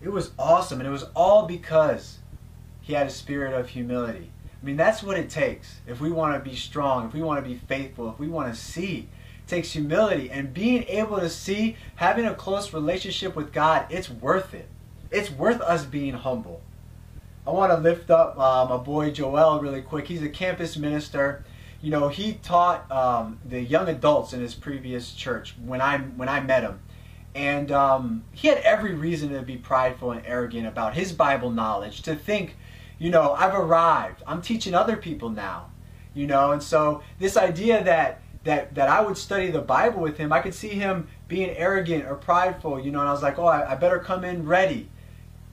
It 0.00 0.10
was 0.10 0.30
awesome, 0.38 0.78
and 0.78 0.86
it 0.86 0.92
was 0.92 1.06
all 1.16 1.46
because 1.46 2.18
he 2.84 2.92
had 2.92 3.06
a 3.06 3.10
spirit 3.10 3.54
of 3.54 3.70
humility. 3.70 4.30
I 4.62 4.66
mean, 4.66 4.76
that's 4.76 5.02
what 5.02 5.18
it 5.18 5.30
takes 5.30 5.80
if 5.86 6.00
we 6.00 6.12
want 6.12 6.34
to 6.34 6.50
be 6.50 6.54
strong, 6.54 7.06
if 7.06 7.14
we 7.14 7.22
want 7.22 7.42
to 7.42 7.50
be 7.50 7.56
faithful, 7.56 8.10
if 8.10 8.18
we 8.18 8.28
want 8.28 8.54
to 8.54 8.60
see. 8.60 9.08
It 9.44 9.48
takes 9.48 9.72
humility, 9.72 10.30
and 10.30 10.54
being 10.54 10.84
able 10.84 11.18
to 11.18 11.30
see, 11.30 11.76
having 11.96 12.26
a 12.26 12.34
close 12.34 12.72
relationship 12.72 13.34
with 13.34 13.52
God, 13.52 13.86
it's 13.88 14.10
worth 14.10 14.52
it. 14.52 14.68
It's 15.10 15.30
worth 15.30 15.60
us 15.62 15.84
being 15.84 16.12
humble. 16.12 16.60
I 17.46 17.50
want 17.50 17.72
to 17.72 17.78
lift 17.78 18.10
up 18.10 18.38
uh, 18.38 18.66
my 18.68 18.76
boy 18.76 19.10
Joel 19.10 19.60
really 19.60 19.82
quick. 19.82 20.06
He's 20.08 20.22
a 20.22 20.28
campus 20.28 20.76
minister. 20.76 21.44
You 21.80 21.90
know, 21.90 22.08
he 22.08 22.34
taught 22.34 22.90
um, 22.90 23.38
the 23.44 23.60
young 23.60 23.88
adults 23.88 24.32
in 24.32 24.40
his 24.40 24.54
previous 24.54 25.12
church 25.12 25.54
when 25.64 25.80
I 25.80 25.98
when 25.98 26.28
I 26.28 26.40
met 26.40 26.62
him, 26.62 26.80
and 27.34 27.70
um, 27.70 28.24
he 28.32 28.48
had 28.48 28.58
every 28.58 28.94
reason 28.94 29.30
to 29.30 29.42
be 29.42 29.56
prideful 29.56 30.12
and 30.12 30.22
arrogant 30.26 30.66
about 30.66 30.94
his 30.94 31.12
Bible 31.12 31.50
knowledge. 31.50 32.02
To 32.02 32.14
think, 32.14 32.56
you 32.98 33.10
know, 33.10 33.32
I've 33.32 33.54
arrived. 33.54 34.22
I'm 34.26 34.42
teaching 34.42 34.74
other 34.74 34.96
people 34.96 35.30
now. 35.30 35.70
You 36.14 36.26
know, 36.28 36.52
and 36.52 36.62
so 36.62 37.02
this 37.18 37.36
idea 37.36 37.82
that 37.84 38.20
that 38.44 38.74
that 38.74 38.88
I 38.88 39.00
would 39.00 39.16
study 39.16 39.50
the 39.50 39.60
Bible 39.60 40.00
with 40.00 40.16
him, 40.16 40.32
I 40.32 40.40
could 40.40 40.54
see 40.54 40.68
him 40.68 41.08
being 41.26 41.50
arrogant 41.50 42.06
or 42.06 42.14
prideful. 42.14 42.78
You 42.78 42.92
know, 42.92 43.00
and 43.00 43.08
I 43.08 43.12
was 43.12 43.22
like, 43.22 43.38
oh, 43.38 43.46
I, 43.46 43.72
I 43.72 43.74
better 43.74 43.98
come 43.98 44.24
in 44.24 44.46
ready 44.46 44.88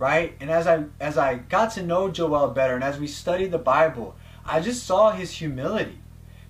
right? 0.02 0.36
And 0.40 0.50
as 0.50 0.66
I 0.66 0.86
as 1.00 1.16
I 1.16 1.36
got 1.36 1.74
to 1.74 1.84
know 1.84 2.10
Joel 2.10 2.50
better 2.50 2.74
and 2.74 2.84
as 2.84 3.00
we 3.00 3.06
studied 3.06 3.52
the 3.52 3.60
Bible, 3.60 4.16
I 4.44 4.60
just 4.60 4.84
saw 4.84 5.12
his 5.12 5.30
humility. 5.30 6.00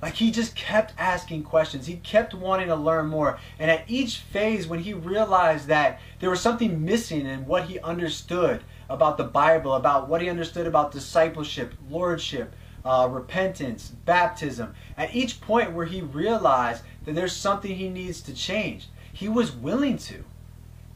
Like 0.01 0.15
he 0.15 0.31
just 0.31 0.55
kept 0.55 0.93
asking 0.97 1.43
questions. 1.43 1.85
He 1.85 1.97
kept 1.97 2.33
wanting 2.33 2.69
to 2.69 2.75
learn 2.75 3.07
more. 3.07 3.37
And 3.59 3.69
at 3.69 3.83
each 3.89 4.19
phase 4.19 4.67
when 4.67 4.79
he 4.79 4.93
realized 4.93 5.67
that 5.67 5.99
there 6.19 6.29
was 6.29 6.39
something 6.39 6.83
missing 6.83 7.25
in 7.25 7.45
what 7.45 7.65
he 7.65 7.77
understood 7.79 8.63
about 8.93 9.17
the 9.17 9.23
Bible, 9.23 9.73
about 9.75 10.07
what 10.07 10.21
he 10.21 10.29
understood 10.29 10.67
about 10.67 10.91
discipleship, 10.91 11.73
lordship, 11.89 12.53
uh, 12.83 13.07
repentance, 13.11 13.89
baptism. 14.05 14.73
At 14.97 15.15
each 15.15 15.41
point 15.41 15.73
where 15.73 15.85
he 15.85 16.01
realized 16.01 16.83
that 17.05 17.15
there's 17.15 17.35
something 17.35 17.75
he 17.75 17.89
needs 17.89 18.21
to 18.21 18.33
change, 18.33 18.87
he 19.11 19.29
was 19.29 19.51
willing 19.51 19.97
to. 19.97 20.23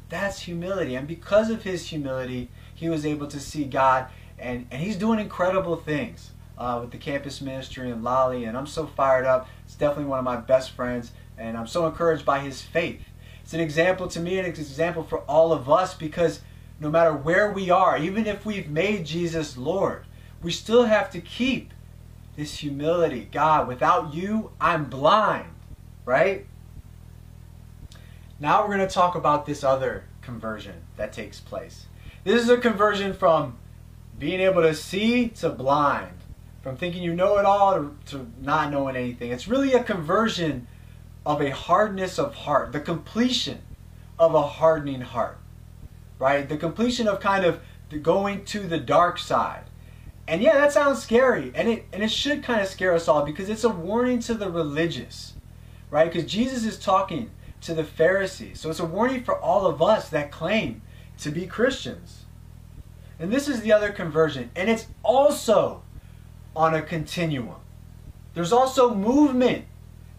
That's 0.10 0.42
humility. 0.42 0.96
And 0.96 1.08
because 1.08 1.50
of 1.50 1.64
his 1.64 1.88
humility, 1.88 2.50
he 2.74 2.90
was 2.90 3.06
able 3.06 3.28
to 3.28 3.40
see 3.40 3.66
God, 3.66 4.08
and, 4.38 4.68
and 4.70 4.82
he's 4.82 4.98
doing 4.98 5.20
incredible 5.20 5.76
things 5.76 6.32
uh, 6.58 6.80
with 6.82 6.92
the 6.92 6.98
campus 6.98 7.42
ministry 7.42 7.90
and 7.90 8.04
Lolly, 8.04 8.46
and 8.46 8.58
I'm 8.58 8.68
so 8.68 8.86
fired 8.86 9.26
up. 9.26 9.48
It's 9.66 9.76
definitely 9.76 10.06
one 10.06 10.20
of 10.20 10.26
my 10.26 10.38
best 10.38 10.72
friends, 10.72 11.12
and 11.38 11.58
I'm 11.58 11.68
so 11.68 11.88
encouraged 11.88 12.26
by 12.26 12.40
his 12.40 12.62
faith. 12.62 13.02
It's 13.46 13.54
an 13.54 13.60
example 13.60 14.08
to 14.08 14.20
me 14.20 14.40
and 14.40 14.48
it's 14.48 14.58
an 14.58 14.66
example 14.66 15.04
for 15.04 15.20
all 15.20 15.54
of 15.54 15.70
us 15.70 15.94
because 15.94 16.40
no 16.80 16.90
matter 16.90 17.14
where 17.14 17.52
we 17.52 17.70
are, 17.70 17.98
even 17.98 18.26
if 18.26 18.46
we've 18.46 18.70
made 18.70 19.06
Jesus 19.06 19.58
Lord, 19.58 20.06
we 20.42 20.52
still 20.52 20.86
have 20.86 21.10
to 21.12 21.22
keep 21.22 21.74
this 22.36 22.58
humility. 22.58 23.28
God, 23.32 23.68
without 23.68 24.14
you, 24.14 24.52
I'm 24.60 24.86
blind, 24.86 25.50
right? 26.06 26.46
Now 28.40 28.62
we're 28.62 28.76
going 28.76 28.88
to 28.88 28.94
talk 28.94 29.16
about 29.16 29.46
this 29.46 29.64
other 29.64 30.04
conversion 30.22 30.76
that 30.98 31.14
takes 31.14 31.40
place. 31.40 31.86
This 32.24 32.42
is 32.42 32.50
a 32.50 32.58
conversion 32.58 33.14
from 33.14 33.58
being 34.20 34.42
able 34.42 34.62
to 34.62 34.74
see 34.74 35.30
to 35.30 35.50
blind, 35.50 36.18
from 36.62 36.76
thinking 36.76 37.04
you 37.04 37.14
know 37.14 37.38
it 37.38 37.46
all 37.46 37.92
to, 38.08 38.28
not 38.42 38.72
knowing 38.72 38.96
anything. 38.96 39.32
It's 39.32 39.48
really 39.48 39.74
a 39.74 39.84
conversion 39.84 40.68
of 41.26 41.42
a 41.42 41.52
hardness 41.52 42.20
of 42.20 42.36
heart, 42.36 42.72
the 42.72 42.80
completion 42.80 43.62
of 44.20 44.34
a 44.36 44.42
hardening 44.42 45.02
heart, 45.02 45.38
right? 46.20 46.48
The 46.48 46.58
completion 46.58 47.08
of 47.08 47.20
kind 47.20 47.46
of 47.46 47.60
going 48.02 48.46
to 48.46 48.62
the 48.62 48.80
dark 48.80 49.18
side. 49.18 49.64
And 50.28 50.42
yeah, 50.42 50.54
that 50.56 50.72
sounds 50.72 51.04
scary, 51.04 51.52
and 51.54 51.70
it 51.70 51.86
and 51.94 52.02
it 52.04 52.10
should 52.10 52.44
kind 52.44 52.60
of 52.60 52.68
scare 52.68 52.94
us 52.94 53.08
all 53.08 53.24
because 53.24 53.48
it's 53.48 53.64
a 53.64 53.70
warning 53.70 54.20
to 54.22 54.34
the 54.34 54.50
religious, 54.50 55.34
right? 55.92 56.12
Because 56.12 56.30
Jesus 56.30 56.66
is 56.66 56.80
talking 56.80 57.30
to 57.62 57.76
the 57.76 57.84
Pharisees, 57.84 58.60
so 58.60 58.72
it's 58.72 58.80
a 58.80 58.86
warning 58.86 59.24
for 59.24 59.40
all 59.40 59.68
of 59.68 59.84
us 59.84 60.10
that 60.10 60.32
claim 60.32 60.82
to 61.20 61.30
be 61.30 61.46
Christians. 61.46 62.26
And 63.20 63.32
this 63.32 63.48
is 63.48 63.62
the 63.62 63.72
other 63.72 63.92
conversion, 63.92 64.50
and 64.56 64.68
it's 64.68 64.88
also 65.04 65.84
on 66.56 66.74
a 66.74 66.82
continuum. 66.82 67.58
There's 68.34 68.52
also 68.52 68.94
movement, 68.96 69.66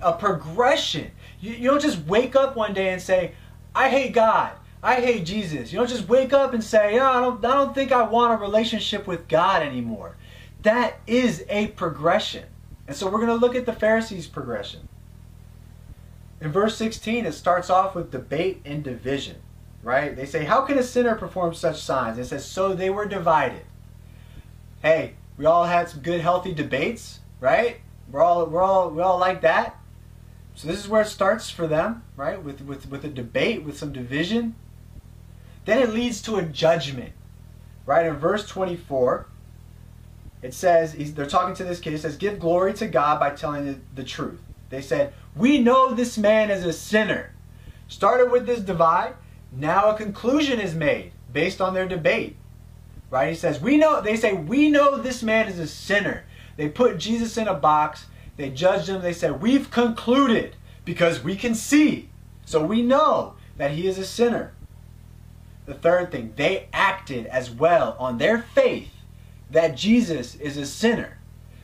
a 0.00 0.12
progression. 0.12 1.10
You, 1.40 1.52
you 1.52 1.70
don't 1.70 1.82
just 1.82 2.06
wake 2.06 2.36
up 2.36 2.56
one 2.56 2.74
day 2.74 2.90
and 2.90 3.02
say, 3.02 3.32
I 3.74 3.90
hate 3.90 4.12
God. 4.12 4.52
I 4.86 5.00
hate 5.00 5.24
Jesus. 5.24 5.72
You 5.72 5.80
don't 5.80 5.88
just 5.88 6.08
wake 6.08 6.32
up 6.32 6.54
and 6.54 6.62
say, 6.62 6.96
oh, 7.00 7.04
I, 7.04 7.20
don't, 7.20 7.44
I 7.44 7.54
don't 7.54 7.74
think 7.74 7.90
I 7.90 8.04
want 8.04 8.34
a 8.34 8.36
relationship 8.36 9.08
with 9.08 9.26
God 9.26 9.60
anymore. 9.60 10.14
That 10.62 11.00
is 11.08 11.44
a 11.48 11.66
progression. 11.68 12.44
And 12.86 12.96
so 12.96 13.06
we're 13.06 13.18
going 13.18 13.26
to 13.26 13.34
look 13.34 13.56
at 13.56 13.66
the 13.66 13.72
Pharisees' 13.72 14.28
progression. 14.28 14.86
In 16.40 16.52
verse 16.52 16.76
16, 16.76 17.26
it 17.26 17.32
starts 17.32 17.68
off 17.68 17.96
with 17.96 18.12
debate 18.12 18.62
and 18.64 18.84
division, 18.84 19.38
right? 19.82 20.14
They 20.14 20.24
say, 20.24 20.44
How 20.44 20.60
can 20.60 20.78
a 20.78 20.84
sinner 20.84 21.16
perform 21.16 21.52
such 21.52 21.82
signs? 21.82 22.16
It 22.16 22.26
says, 22.26 22.46
So 22.46 22.72
they 22.72 22.88
were 22.88 23.06
divided. 23.06 23.62
Hey, 24.82 25.14
we 25.36 25.46
all 25.46 25.64
had 25.64 25.88
some 25.88 25.98
good, 25.98 26.20
healthy 26.20 26.54
debates, 26.54 27.18
right? 27.40 27.78
We're 28.08 28.22
all 28.22 28.46
we're 28.46 28.62
all 28.62 28.90
we 28.90 29.02
all 29.02 29.18
like 29.18 29.40
that. 29.40 29.80
So 30.54 30.68
this 30.68 30.78
is 30.78 30.88
where 30.88 31.02
it 31.02 31.08
starts 31.08 31.50
for 31.50 31.66
them, 31.66 32.04
right? 32.16 32.40
With 32.40 32.60
with 32.60 32.88
with 32.88 33.04
a 33.04 33.08
debate, 33.08 33.64
with 33.64 33.76
some 33.76 33.92
division. 33.92 34.54
Then 35.66 35.80
it 35.80 35.90
leads 35.90 36.22
to 36.22 36.36
a 36.36 36.42
judgment, 36.42 37.12
right? 37.84 38.06
In 38.06 38.14
verse 38.14 38.48
24, 38.48 39.26
it 40.40 40.54
says 40.54 40.94
they're 41.12 41.26
talking 41.26 41.54
to 41.56 41.64
this 41.64 41.80
kid. 41.80 41.92
It 41.92 42.00
says, 42.00 42.16
"Give 42.16 42.38
glory 42.38 42.72
to 42.74 42.86
God 42.86 43.20
by 43.20 43.30
telling 43.30 43.82
the, 43.94 44.04
truth." 44.04 44.40
They 44.70 44.80
said, 44.80 45.12
"We 45.34 45.58
know 45.58 45.92
this 45.92 46.16
man 46.16 46.50
is 46.50 46.64
a 46.64 46.72
sinner." 46.72 47.32
Started 47.88 48.30
with 48.30 48.46
this 48.46 48.60
divide. 48.60 49.14
Now 49.52 49.90
a 49.90 49.96
conclusion 49.96 50.60
is 50.60 50.74
made 50.74 51.12
based 51.32 51.60
on 51.60 51.74
their 51.74 51.86
debate. 51.86 52.36
Right? 53.10 53.30
He 53.30 53.36
says, 53.36 53.60
we 53.60 53.76
know, 53.76 54.00
they 54.00 54.16
say, 54.16 54.32
we 54.32 54.68
know 54.68 54.96
this 54.96 55.22
man 55.22 55.48
is 55.48 55.58
a 55.58 55.66
sinner. 55.66 56.24
They 56.56 56.68
put 56.68 56.98
Jesus 56.98 57.36
in 57.36 57.46
a 57.46 57.54
box. 57.54 58.06
They 58.36 58.50
judged 58.50 58.88
him. 58.88 59.00
They 59.00 59.12
said, 59.12 59.40
we've 59.40 59.70
concluded 59.70 60.56
because 60.84 61.22
we 61.22 61.36
can 61.36 61.54
see. 61.54 62.08
So 62.44 62.64
we 62.64 62.82
know 62.82 63.34
that 63.56 63.72
he 63.72 63.86
is 63.86 63.98
a 63.98 64.04
sinner. 64.04 64.52
The 65.66 65.74
third 65.74 66.12
thing, 66.12 66.32
they 66.36 66.68
acted 66.72 67.26
as 67.26 67.50
well 67.50 67.96
on 67.98 68.18
their 68.18 68.38
faith 68.38 68.90
that 69.50 69.76
Jesus 69.76 70.36
is 70.36 70.56
a 70.56 70.66
sinner. 70.66 71.18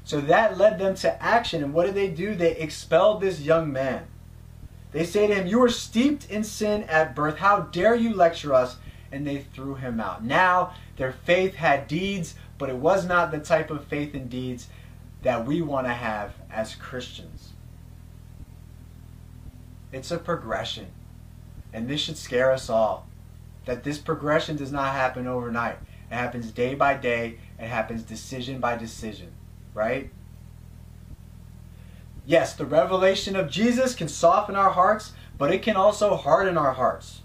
So 0.05 0.21
that 0.21 0.59
led 0.59 0.79
them 0.79 0.95
to 0.97 1.23
action. 1.23 1.63
And 1.63 1.73
what 1.73 1.87
did 1.87 1.95
they 1.95 2.09
do? 2.09 2.35
They 2.35 2.57
expelled 2.57 3.21
this 3.21 3.41
young 3.41 3.73
man. 3.73 4.07
They 4.91 5.05
say 5.05 5.27
to 5.27 5.35
him, 5.35 5.47
You 5.47 5.61
were 5.61 5.69
steeped 5.69 6.29
in 6.31 6.45
sin 6.45 6.83
at 6.85 7.15
birth. 7.15 7.39
How 7.39 7.61
dare 7.61 7.95
you 7.95 8.13
lecture 8.13 8.53
us? 8.53 8.77
And 9.11 9.27
they 9.27 9.39
threw 9.39 9.75
him 9.75 10.01
out. 10.01 10.25
Now 10.25 10.75
their 10.97 11.13
faith 11.13 11.55
had 11.55 11.87
deeds, 11.87 12.35
but 12.59 12.69
it 12.69 12.77
was 12.77 13.07
not 13.07 13.31
the 13.31 13.39
type 13.39 13.71
of 13.71 13.85
faith 13.87 14.15
and 14.15 14.29
deeds 14.29 14.69
that 15.23 15.47
we 15.47 15.63
want 15.63 15.87
to 15.87 15.93
have 15.93 16.35
as 16.51 16.75
Christians. 16.75 17.51
It's 19.93 20.11
a 20.11 20.19
progression. 20.19 20.89
And 21.73 21.89
this 21.89 22.01
should 22.01 22.17
scare 22.17 22.51
us 22.51 22.69
all. 22.69 23.07
That 23.65 23.85
this 23.85 23.99
progression 23.99 24.57
does 24.57 24.73
not 24.73 24.93
happen 24.93 25.27
overnight. 25.27 25.79
It 26.11 26.15
happens 26.15 26.51
day 26.51 26.75
by 26.75 26.95
day. 26.95 27.39
It 27.59 27.67
happens 27.67 28.03
decision 28.03 28.61
by 28.61 28.77
decision. 28.77 29.33
Right? 29.75 30.11
Yes, 32.25 32.55
the 32.55 32.67
revelation 32.67 33.35
of 33.35 33.51
Jesus 33.51 33.95
can 33.95 34.09
soften 34.09 34.55
our 34.55 34.71
hearts, 34.71 35.13
but 35.39 35.53
it 35.53 35.63
can 35.63 35.77
also 35.77 36.17
harden 36.17 36.57
our 36.57 36.73
hearts. 36.73 37.23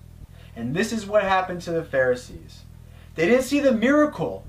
And 0.55 0.75
this 0.75 0.91
is 0.91 1.05
what 1.05 1.23
happened 1.23 1.61
to 1.63 1.71
the 1.71 1.83
Pharisees. 1.83 2.63
They 3.15 3.27
didn't 3.27 3.43
see 3.43 3.59
the 3.59 3.71
miracle 3.71 4.43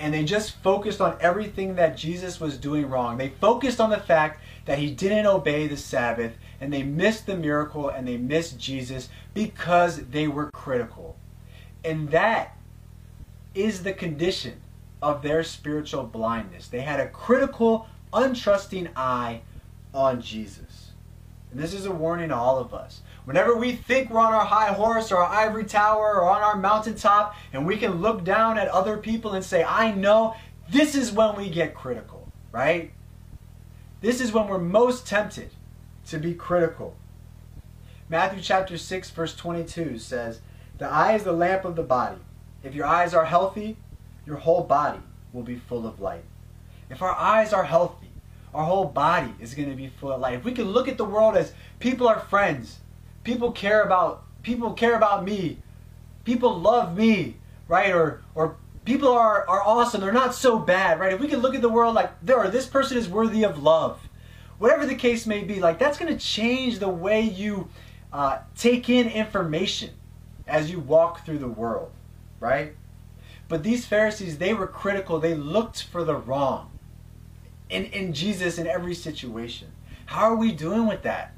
and 0.00 0.12
they 0.12 0.24
just 0.24 0.56
focused 0.62 1.00
on 1.00 1.16
everything 1.20 1.76
that 1.76 1.96
Jesus 1.96 2.40
was 2.40 2.58
doing 2.58 2.88
wrong. 2.90 3.16
They 3.16 3.28
focused 3.28 3.80
on 3.80 3.90
the 3.90 4.00
fact 4.00 4.40
that 4.66 4.78
he 4.78 4.90
didn't 4.90 5.26
obey 5.26 5.68
the 5.68 5.76
Sabbath 5.76 6.32
and 6.60 6.72
they 6.72 6.82
missed 6.82 7.26
the 7.26 7.36
miracle 7.36 7.88
and 7.88 8.06
they 8.06 8.16
missed 8.16 8.58
Jesus 8.58 9.08
because 9.32 10.06
they 10.06 10.26
were 10.26 10.50
critical. 10.50 11.16
And 11.84 12.10
that 12.10 12.56
is 13.54 13.82
the 13.82 13.92
condition 13.92 14.60
of 15.02 15.22
their 15.22 15.42
spiritual 15.42 16.04
blindness. 16.04 16.68
They 16.68 16.80
had 16.80 16.98
a 16.98 17.08
critical, 17.08 17.86
untrusting 18.12 18.90
eye 18.96 19.42
on 19.92 20.22
Jesus. 20.22 20.90
And 21.52 21.62
this 21.62 21.74
is 21.74 21.86
a 21.86 21.92
warning 21.92 22.30
to 22.30 22.34
all 22.34 22.58
of 22.58 22.74
us. 22.74 23.02
Whenever 23.26 23.54
we 23.54 23.72
think 23.72 24.10
we're 24.10 24.20
on 24.20 24.32
our 24.32 24.44
high 24.44 24.72
horse 24.72 25.12
or 25.12 25.18
our 25.18 25.30
ivory 25.30 25.64
tower 25.64 26.20
or 26.20 26.28
on 26.28 26.42
our 26.42 26.56
mountaintop 26.56 27.36
and 27.52 27.66
we 27.66 27.76
can 27.76 28.00
look 28.02 28.24
down 28.24 28.58
at 28.58 28.68
other 28.68 28.96
people 28.96 29.32
and 29.32 29.44
say, 29.44 29.62
I 29.62 29.92
know, 29.92 30.34
this 30.70 30.94
is 30.94 31.12
when 31.12 31.36
we 31.36 31.48
get 31.48 31.74
critical, 31.74 32.26
right? 32.50 32.92
This 34.00 34.20
is 34.20 34.32
when 34.32 34.48
we're 34.48 34.58
most 34.58 35.06
tempted 35.06 35.50
to 36.08 36.18
be 36.18 36.34
critical. 36.34 36.96
Matthew 38.08 38.42
chapter 38.42 38.76
6, 38.76 39.10
verse 39.10 39.34
22 39.34 39.98
says, 39.98 40.40
The 40.78 40.88
eye 40.88 41.14
is 41.14 41.24
the 41.24 41.32
lamp 41.32 41.64
of 41.64 41.76
the 41.76 41.82
body. 41.82 42.18
If 42.62 42.74
your 42.74 42.86
eyes 42.86 43.14
are 43.14 43.24
healthy, 43.24 43.76
your 44.26 44.36
whole 44.36 44.62
body 44.62 45.00
will 45.32 45.42
be 45.42 45.56
full 45.56 45.86
of 45.86 46.00
light. 46.00 46.24
If 46.90 47.02
our 47.02 47.14
eyes 47.14 47.52
are 47.52 47.64
healthy, 47.64 48.08
our 48.52 48.64
whole 48.64 48.86
body 48.86 49.34
is 49.40 49.54
going 49.54 49.70
to 49.70 49.76
be 49.76 49.88
full 49.88 50.12
of 50.12 50.20
light. 50.20 50.34
If 50.34 50.44
we 50.44 50.52
can 50.52 50.66
look 50.66 50.88
at 50.88 50.98
the 50.98 51.04
world 51.04 51.36
as 51.36 51.52
people 51.78 52.08
are 52.08 52.20
friends, 52.20 52.78
people 53.24 53.52
care 53.52 53.82
about 53.82 54.22
people 54.42 54.74
care 54.74 54.94
about 54.94 55.24
me 55.24 55.58
people 56.24 56.58
love 56.58 56.96
me 56.96 57.36
right 57.66 57.92
or 57.92 58.22
or 58.34 58.56
people 58.84 59.08
are 59.08 59.48
are 59.48 59.62
awesome 59.62 60.00
they're 60.00 60.12
not 60.12 60.34
so 60.34 60.58
bad 60.58 61.00
right 61.00 61.12
if 61.12 61.20
we 61.20 61.26
can 61.26 61.40
look 61.40 61.54
at 61.54 61.62
the 61.62 61.68
world 61.68 61.94
like 61.94 62.10
there 62.22 62.38
or 62.38 62.48
this 62.48 62.66
person 62.66 62.96
is 62.96 63.08
worthy 63.08 63.42
of 63.42 63.62
love 63.62 64.08
whatever 64.58 64.86
the 64.86 64.94
case 64.94 65.26
may 65.26 65.42
be 65.42 65.58
like 65.58 65.78
that's 65.78 65.98
going 65.98 66.12
to 66.12 66.18
change 66.18 66.78
the 66.78 66.88
way 66.88 67.20
you 67.20 67.68
uh, 68.12 68.38
take 68.56 68.88
in 68.88 69.08
information 69.08 69.90
as 70.46 70.70
you 70.70 70.78
walk 70.78 71.24
through 71.24 71.38
the 71.38 71.48
world 71.48 71.90
right 72.40 72.74
but 73.48 73.62
these 73.62 73.86
pharisees 73.86 74.38
they 74.38 74.54
were 74.54 74.66
critical 74.66 75.18
they 75.18 75.34
looked 75.34 75.82
for 75.82 76.04
the 76.04 76.16
wrong 76.16 76.70
in, 77.68 77.84
in 77.86 78.12
jesus 78.12 78.58
in 78.58 78.66
every 78.66 78.94
situation 78.94 79.68
how 80.06 80.24
are 80.24 80.36
we 80.36 80.52
doing 80.52 80.86
with 80.86 81.02
that 81.02 81.34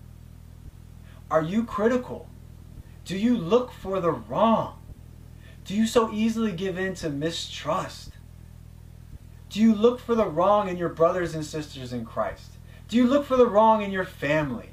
are 1.31 1.43
you 1.43 1.65
critical? 1.65 2.29
Do 3.05 3.17
you 3.17 3.37
look 3.37 3.73
for 3.73 4.01
the 4.01 4.13
wrong? 4.13 4.79
Do 5.65 5.75
you 5.75 5.87
so 5.87 6.13
easily 6.13 6.53
give 6.53 6.79
in 6.79 6.95
to 6.97 7.11
mistrust? 7.11 8.13
Do 9.51 9.61
you 9.61 9.75
look 9.75 9.99
for 9.99 10.15
the 10.15 10.27
wrong 10.27 10.69
in 10.69 10.77
your 10.77 10.89
brothers 10.89 11.35
and 11.35 11.45
sisters 11.45 11.93
in 11.93 12.05
Christ? 12.05 12.53
Do 12.89 12.97
you 12.97 13.07
look 13.07 13.27
for 13.27 13.37
the 13.37 13.47
wrong 13.47 13.83
in 13.83 13.91
your 13.91 14.05
family? 14.05 14.71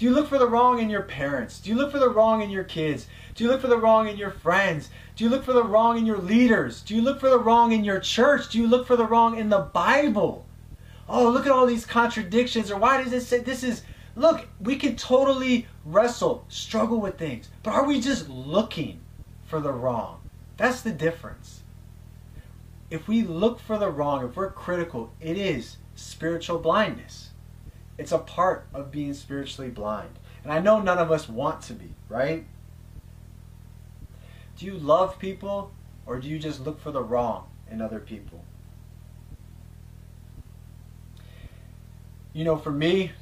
Do 0.00 0.06
you 0.06 0.14
look 0.14 0.28
for 0.28 0.38
the 0.38 0.48
wrong 0.48 0.80
in 0.80 0.88
your 0.88 1.02
parents? 1.02 1.60
Do 1.60 1.68
you 1.68 1.76
look 1.76 1.92
for 1.92 1.98
the 1.98 2.08
wrong 2.08 2.40
in 2.40 2.48
your 2.48 2.64
kids? 2.64 3.06
Do 3.34 3.44
you 3.44 3.50
look 3.50 3.60
for 3.60 3.66
the 3.66 3.76
wrong 3.76 4.08
in 4.08 4.16
your 4.16 4.30
friends? 4.30 4.88
Do 5.14 5.24
you 5.24 5.28
look 5.28 5.44
for 5.44 5.52
the 5.52 5.62
wrong 5.62 5.98
in 5.98 6.06
your 6.06 6.16
leaders? 6.16 6.80
Do 6.80 6.96
you 6.96 7.02
look 7.02 7.20
for 7.20 7.28
the 7.28 7.38
wrong 7.38 7.72
in 7.72 7.84
your 7.84 8.00
church? 8.00 8.48
Do 8.48 8.56
you 8.56 8.66
look 8.66 8.86
for 8.86 8.96
the 8.96 9.04
wrong 9.04 9.38
in 9.38 9.50
the 9.50 9.58
Bible? 9.58 10.46
oh, 11.06 11.28
look 11.28 11.44
at 11.44 11.52
all 11.52 11.66
these 11.66 11.84
contradictions, 11.84 12.70
or 12.70 12.78
why 12.78 13.02
does 13.02 13.12
it 13.12 13.20
say 13.20 13.40
this 13.40 13.62
is. 13.62 13.82
Look, 14.16 14.48
we 14.58 14.76
can 14.76 14.96
totally 14.96 15.66
wrestle, 15.84 16.46
struggle 16.48 16.98
with 16.98 17.18
things, 17.18 17.50
but 17.62 17.74
are 17.74 17.84
we 17.84 18.00
just 18.00 18.30
looking 18.30 19.00
for 19.44 19.60
the 19.60 19.72
wrong? 19.72 20.20
That's 20.56 20.80
the 20.80 20.92
difference. 20.92 21.62
If 22.90 23.06
we 23.06 23.22
look 23.22 23.60
for 23.60 23.76
the 23.76 23.90
wrong, 23.90 24.24
if 24.24 24.36
we're 24.36 24.50
critical, 24.50 25.12
it 25.20 25.36
is 25.36 25.76
spiritual 25.94 26.58
blindness. 26.58 27.29
It's 28.00 28.12
a 28.12 28.18
part 28.18 28.66
of 28.72 28.90
being 28.90 29.12
spiritually 29.12 29.70
blind. 29.70 30.18
And 30.42 30.50
I 30.50 30.58
know 30.58 30.80
none 30.80 30.96
of 30.96 31.12
us 31.12 31.28
want 31.28 31.60
to 31.64 31.74
be, 31.74 31.92
right? 32.08 32.46
Do 34.56 34.64
you 34.64 34.78
love 34.78 35.18
people 35.18 35.70
or 36.06 36.18
do 36.18 36.26
you 36.26 36.38
just 36.38 36.64
look 36.64 36.80
for 36.80 36.92
the 36.92 37.02
wrong 37.02 37.48
in 37.70 37.82
other 37.82 37.98
people? 37.98 38.42
You 42.32 42.44
know, 42.44 42.56
for 42.56 42.70
me, 42.70 43.12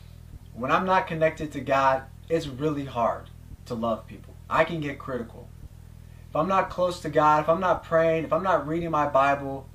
when 0.54 0.70
I'm 0.70 0.86
not 0.86 1.08
connected 1.08 1.50
to 1.54 1.60
God, 1.60 2.04
it's 2.28 2.46
really 2.46 2.84
hard 2.84 3.30
to 3.66 3.74
love 3.74 4.06
people. 4.06 4.34
I 4.48 4.62
can 4.62 4.80
get 4.80 5.00
critical. 5.00 5.48
If 6.30 6.36
I'm 6.36 6.46
not 6.46 6.70
close 6.70 7.00
to 7.00 7.10
God, 7.10 7.42
if 7.42 7.48
I'm 7.48 7.58
not 7.58 7.82
praying, 7.82 8.22
if 8.22 8.32
I'm 8.32 8.44
not 8.44 8.68
reading 8.68 8.92
my 8.92 9.08
Bible, 9.08 9.68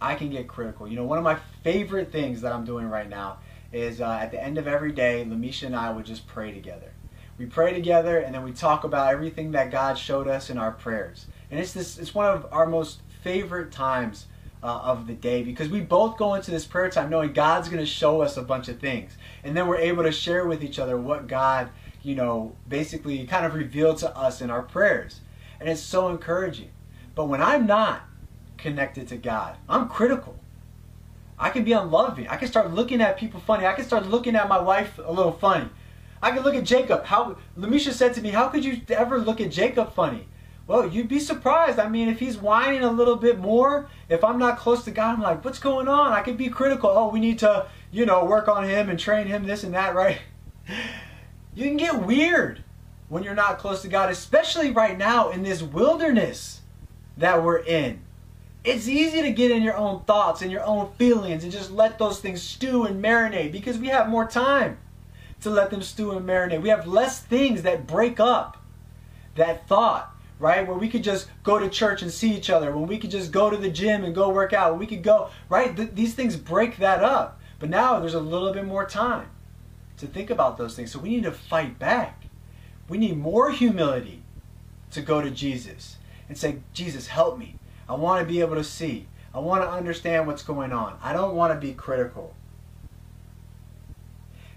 I 0.00 0.14
can 0.14 0.30
get 0.30 0.46
critical. 0.46 0.86
You 0.86 0.94
know, 0.94 1.04
one 1.04 1.18
of 1.18 1.24
my 1.24 1.38
favorite 1.64 2.12
things 2.12 2.42
that 2.42 2.52
I'm 2.52 2.64
doing 2.64 2.88
right 2.88 3.08
now 3.08 3.38
is 3.74 4.00
uh, 4.00 4.18
at 4.22 4.30
the 4.30 4.42
end 4.42 4.56
of 4.56 4.68
every 4.68 4.92
day, 4.92 5.26
Lamisha 5.28 5.66
and 5.66 5.76
I 5.76 5.90
would 5.90 6.06
just 6.06 6.26
pray 6.26 6.52
together. 6.52 6.92
We 7.36 7.46
pray 7.46 7.74
together 7.74 8.18
and 8.18 8.34
then 8.34 8.44
we 8.44 8.52
talk 8.52 8.84
about 8.84 9.12
everything 9.12 9.50
that 9.52 9.72
God 9.72 9.98
showed 9.98 10.28
us 10.28 10.48
in 10.48 10.58
our 10.58 10.70
prayers. 10.70 11.26
And 11.50 11.58
it's 11.58 11.72
this 11.72 11.98
it's 11.98 12.14
one 12.14 12.26
of 12.26 12.46
our 12.52 12.66
most 12.66 13.00
favorite 13.22 13.72
times 13.72 14.26
uh, 14.62 14.66
of 14.66 15.06
the 15.06 15.14
day 15.14 15.42
because 15.42 15.68
we 15.68 15.80
both 15.80 16.16
go 16.16 16.34
into 16.34 16.50
this 16.50 16.64
prayer 16.64 16.88
time 16.88 17.10
knowing 17.10 17.32
God's 17.32 17.68
going 17.68 17.80
to 17.80 17.86
show 17.86 18.22
us 18.22 18.36
a 18.36 18.42
bunch 18.42 18.68
of 18.68 18.78
things. 18.78 19.16
And 19.42 19.56
then 19.56 19.66
we're 19.66 19.78
able 19.78 20.04
to 20.04 20.12
share 20.12 20.46
with 20.46 20.62
each 20.62 20.78
other 20.78 20.96
what 20.96 21.26
God, 21.26 21.70
you 22.02 22.14
know, 22.14 22.54
basically 22.68 23.26
kind 23.26 23.44
of 23.44 23.54
revealed 23.54 23.98
to 23.98 24.16
us 24.16 24.40
in 24.40 24.50
our 24.50 24.62
prayers. 24.62 25.20
And 25.58 25.68
it's 25.68 25.82
so 25.82 26.08
encouraging. 26.08 26.70
But 27.14 27.26
when 27.26 27.42
I'm 27.42 27.66
not 27.66 28.02
connected 28.56 29.08
to 29.08 29.16
God, 29.16 29.56
I'm 29.68 29.88
critical. 29.88 30.38
I 31.38 31.50
can 31.50 31.64
be 31.64 31.72
unloving. 31.72 32.28
I 32.28 32.36
can 32.36 32.48
start 32.48 32.72
looking 32.72 33.00
at 33.00 33.16
people 33.16 33.40
funny. 33.40 33.66
I 33.66 33.72
can 33.72 33.84
start 33.84 34.06
looking 34.06 34.36
at 34.36 34.48
my 34.48 34.60
wife 34.60 34.98
a 35.02 35.12
little 35.12 35.32
funny. 35.32 35.68
I 36.22 36.30
can 36.30 36.42
look 36.42 36.54
at 36.54 36.64
Jacob. 36.64 37.04
How 37.04 37.36
Lamisha 37.58 37.92
said 37.92 38.14
to 38.14 38.22
me, 38.22 38.30
"How 38.30 38.48
could 38.48 38.64
you 38.64 38.80
ever 38.88 39.18
look 39.18 39.40
at 39.40 39.50
Jacob 39.50 39.92
funny?" 39.92 40.28
Well, 40.66 40.88
you'd 40.88 41.08
be 41.08 41.18
surprised. 41.18 41.78
I 41.78 41.88
mean, 41.88 42.08
if 42.08 42.20
he's 42.20 42.38
whining 42.38 42.82
a 42.82 42.90
little 42.90 43.16
bit 43.16 43.38
more, 43.38 43.88
if 44.08 44.24
I'm 44.24 44.38
not 44.38 44.56
close 44.58 44.84
to 44.84 44.90
God, 44.90 45.14
I'm 45.14 45.20
like, 45.20 45.44
"What's 45.44 45.58
going 45.58 45.88
on?" 45.88 46.12
I 46.12 46.22
could 46.22 46.38
be 46.38 46.48
critical. 46.48 46.88
Oh, 46.90 47.08
we 47.10 47.20
need 47.20 47.38
to, 47.40 47.66
you 47.90 48.06
know, 48.06 48.24
work 48.24 48.48
on 48.48 48.64
him 48.64 48.88
and 48.88 48.98
train 48.98 49.26
him 49.26 49.46
this 49.46 49.64
and 49.64 49.74
that, 49.74 49.94
right? 50.02 50.18
You 51.54 51.64
can 51.64 51.76
get 51.76 52.04
weird 52.06 52.64
when 53.08 53.22
you're 53.22 53.34
not 53.34 53.58
close 53.58 53.82
to 53.82 53.88
God, 53.88 54.10
especially 54.10 54.70
right 54.70 54.96
now 54.96 55.30
in 55.30 55.42
this 55.42 55.62
wilderness 55.62 56.62
that 57.16 57.42
we're 57.42 57.58
in. 57.58 58.00
It's 58.64 58.88
easy 58.88 59.20
to 59.20 59.30
get 59.30 59.50
in 59.50 59.62
your 59.62 59.76
own 59.76 60.04
thoughts 60.04 60.40
and 60.40 60.50
your 60.50 60.64
own 60.64 60.90
feelings 60.96 61.44
and 61.44 61.52
just 61.52 61.70
let 61.70 61.98
those 61.98 62.20
things 62.20 62.42
stew 62.42 62.84
and 62.84 63.04
marinate 63.04 63.52
because 63.52 63.76
we 63.76 63.88
have 63.88 64.08
more 64.08 64.26
time 64.26 64.78
to 65.42 65.50
let 65.50 65.70
them 65.70 65.82
stew 65.82 66.12
and 66.12 66.26
marinate. 66.26 66.62
We 66.62 66.70
have 66.70 66.86
less 66.86 67.20
things 67.20 67.62
that 67.62 67.86
break 67.86 68.18
up 68.18 68.56
that 69.34 69.68
thought, 69.68 70.14
right? 70.38 70.66
Where 70.66 70.78
we 70.78 70.88
could 70.88 71.04
just 71.04 71.28
go 71.42 71.58
to 71.58 71.68
church 71.68 72.00
and 72.00 72.10
see 72.10 72.34
each 72.34 72.48
other, 72.48 72.74
when 72.74 72.86
we 72.86 72.98
could 72.98 73.10
just 73.10 73.30
go 73.30 73.50
to 73.50 73.56
the 73.56 73.68
gym 73.68 74.02
and 74.02 74.14
go 74.14 74.30
work 74.30 74.54
out, 74.54 74.70
when 74.70 74.80
we 74.80 74.86
could 74.86 75.02
go, 75.02 75.28
right? 75.50 75.76
Th- 75.76 75.90
these 75.92 76.14
things 76.14 76.36
break 76.36 76.78
that 76.78 77.04
up. 77.04 77.38
But 77.58 77.68
now 77.68 78.00
there's 78.00 78.14
a 78.14 78.20
little 78.20 78.52
bit 78.52 78.64
more 78.64 78.86
time 78.86 79.28
to 79.98 80.06
think 80.06 80.30
about 80.30 80.56
those 80.56 80.74
things. 80.74 80.90
So 80.90 80.98
we 80.98 81.10
need 81.10 81.24
to 81.24 81.32
fight 81.32 81.78
back. 81.78 82.24
We 82.88 82.96
need 82.96 83.18
more 83.18 83.50
humility 83.50 84.22
to 84.92 85.02
go 85.02 85.20
to 85.20 85.30
Jesus 85.30 85.98
and 86.28 86.38
say, 86.38 86.60
Jesus, 86.72 87.08
help 87.08 87.38
me. 87.38 87.56
I 87.88 87.94
want 87.94 88.20
to 88.20 88.32
be 88.32 88.40
able 88.40 88.56
to 88.56 88.64
see. 88.64 89.06
I 89.34 89.40
want 89.40 89.62
to 89.62 89.70
understand 89.70 90.26
what's 90.26 90.42
going 90.42 90.72
on. 90.72 90.98
I 91.02 91.12
don't 91.12 91.34
want 91.34 91.52
to 91.52 91.66
be 91.66 91.74
critical. 91.74 92.34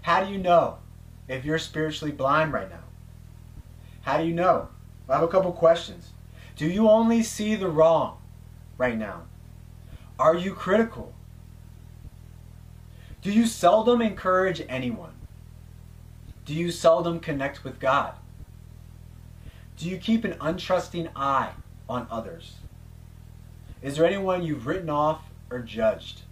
How 0.02 0.24
do 0.24 0.32
you 0.32 0.38
know 0.38 0.78
if 1.26 1.44
you're 1.44 1.58
spiritually 1.58 2.12
blind 2.12 2.52
right 2.52 2.70
now? 2.70 2.84
How 4.02 4.18
do 4.18 4.24
you 4.24 4.32
know? 4.32 4.68
I 5.08 5.14
have 5.14 5.22
a 5.22 5.28
couple 5.28 5.52
questions. 5.52 6.12
Do 6.56 6.66
you 6.66 6.88
only 6.88 7.22
see 7.22 7.54
the 7.54 7.68
wrong 7.68 8.18
right 8.78 8.96
now? 8.96 9.22
Are 10.18 10.34
you 10.34 10.54
critical? 10.54 11.12
Do 13.20 13.32
you 13.32 13.46
seldom 13.46 14.00
encourage 14.00 14.62
anyone? 14.68 15.12
Do 16.44 16.54
you 16.54 16.70
seldom 16.70 17.20
connect 17.20 17.64
with 17.64 17.78
God? 17.78 18.14
Do 19.76 19.88
you 19.88 19.98
keep 19.98 20.24
an 20.24 20.32
untrusting 20.34 21.10
eye 21.14 21.50
on 21.88 22.06
others? 22.10 22.54
Is 23.82 23.96
there 23.96 24.06
anyone 24.06 24.42
you've 24.42 24.66
written 24.66 24.90
off 24.90 25.22
or 25.50 25.60
judged? 25.60 26.22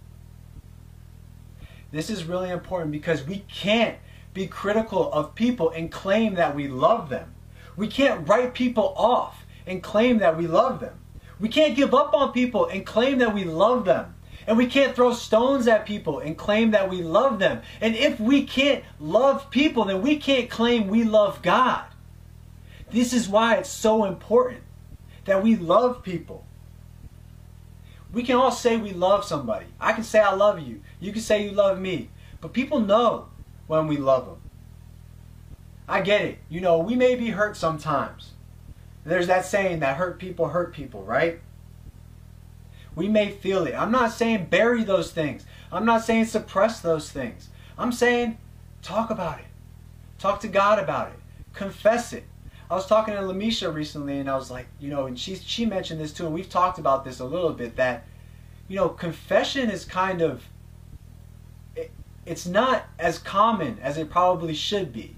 This 1.91 2.09
is 2.09 2.25
really 2.25 2.49
important 2.49 2.91
because 2.91 3.23
we 3.23 3.45
can't 3.47 3.97
be 4.33 4.47
critical 4.47 5.11
of 5.11 5.35
people 5.35 5.69
and 5.69 5.91
claim 5.91 6.35
that 6.35 6.55
we 6.55 6.67
love 6.67 7.09
them. 7.09 7.33
We 7.75 7.87
can't 7.87 8.27
write 8.27 8.53
people 8.53 8.93
off 8.97 9.45
and 9.65 9.81
claim 9.81 10.17
that 10.19 10.37
we 10.37 10.47
love 10.47 10.79
them. 10.79 10.99
We 11.39 11.49
can't 11.49 11.75
give 11.75 11.93
up 11.93 12.13
on 12.13 12.33
people 12.33 12.65
and 12.65 12.85
claim 12.85 13.19
that 13.19 13.33
we 13.33 13.43
love 13.43 13.85
them. 13.85 14.15
And 14.45 14.57
we 14.57 14.67
can't 14.67 14.95
throw 14.95 15.13
stones 15.13 15.67
at 15.67 15.85
people 15.85 16.19
and 16.19 16.37
claim 16.37 16.71
that 16.71 16.89
we 16.89 17.01
love 17.01 17.37
them. 17.39 17.61
And 17.81 17.95
if 17.95 18.19
we 18.19 18.43
can't 18.43 18.83
love 18.99 19.49
people, 19.51 19.85
then 19.85 20.01
we 20.01 20.17
can't 20.17 20.49
claim 20.49 20.87
we 20.87 21.03
love 21.03 21.41
God. 21.41 21.85
This 22.91 23.13
is 23.13 23.27
why 23.27 23.55
it's 23.55 23.69
so 23.69 24.05
important 24.05 24.63
that 25.25 25.43
we 25.43 25.55
love 25.57 26.01
people. 26.01 26.46
We 28.13 28.23
can 28.23 28.35
all 28.35 28.51
say 28.51 28.77
we 28.77 28.91
love 28.91 29.25
somebody. 29.25 29.65
I 29.79 29.93
can 29.93 30.03
say 30.03 30.19
I 30.19 30.33
love 30.33 30.59
you. 30.59 30.81
You 30.99 31.11
can 31.11 31.21
say 31.21 31.43
you 31.43 31.51
love 31.51 31.79
me. 31.79 32.09
But 32.41 32.53
people 32.53 32.79
know 32.79 33.27
when 33.67 33.87
we 33.87 33.97
love 33.97 34.25
them. 34.25 34.37
I 35.87 36.01
get 36.01 36.21
it. 36.21 36.39
You 36.49 36.61
know, 36.61 36.79
we 36.79 36.95
may 36.95 37.15
be 37.15 37.29
hurt 37.29 37.57
sometimes. 37.57 38.33
There's 39.05 39.27
that 39.27 39.45
saying 39.45 39.79
that 39.79 39.97
hurt 39.97 40.19
people 40.19 40.49
hurt 40.49 40.73
people, 40.73 41.03
right? 41.03 41.39
We 42.95 43.07
may 43.07 43.31
feel 43.31 43.65
it. 43.67 43.75
I'm 43.75 43.91
not 43.91 44.11
saying 44.11 44.47
bury 44.49 44.83
those 44.83 45.11
things. 45.11 45.45
I'm 45.71 45.85
not 45.85 46.03
saying 46.03 46.25
suppress 46.25 46.81
those 46.81 47.11
things. 47.11 47.49
I'm 47.77 47.91
saying 47.91 48.37
talk 48.81 49.09
about 49.09 49.39
it. 49.39 49.45
Talk 50.17 50.39
to 50.41 50.47
God 50.47 50.79
about 50.79 51.09
it. 51.09 51.19
Confess 51.53 52.11
it. 52.11 52.25
I 52.69 52.75
was 52.75 52.85
talking 52.85 53.13
to 53.13 53.21
Lamisha 53.21 53.73
recently, 53.73 54.19
and 54.19 54.29
I 54.29 54.35
was 54.35 54.51
like, 54.51 54.67
you 54.79 54.89
know, 54.89 55.05
and 55.05 55.17
she 55.17 55.35
she 55.35 55.65
mentioned 55.65 56.01
this 56.01 56.11
too, 56.11 56.25
and 56.25 56.33
we've 56.33 56.49
talked 56.49 56.79
about 56.79 57.05
this 57.05 57.19
a 57.19 57.25
little 57.25 57.53
bit. 57.53 57.77
That, 57.77 58.05
you 58.67 58.75
know, 58.75 58.89
confession 58.89 59.69
is 59.69 59.85
kind 59.85 60.21
of, 60.21 60.43
it, 61.77 61.91
it's 62.25 62.45
not 62.45 62.85
as 62.99 63.19
common 63.19 63.79
as 63.81 63.97
it 63.97 64.09
probably 64.09 64.53
should 64.53 64.91
be. 64.91 65.15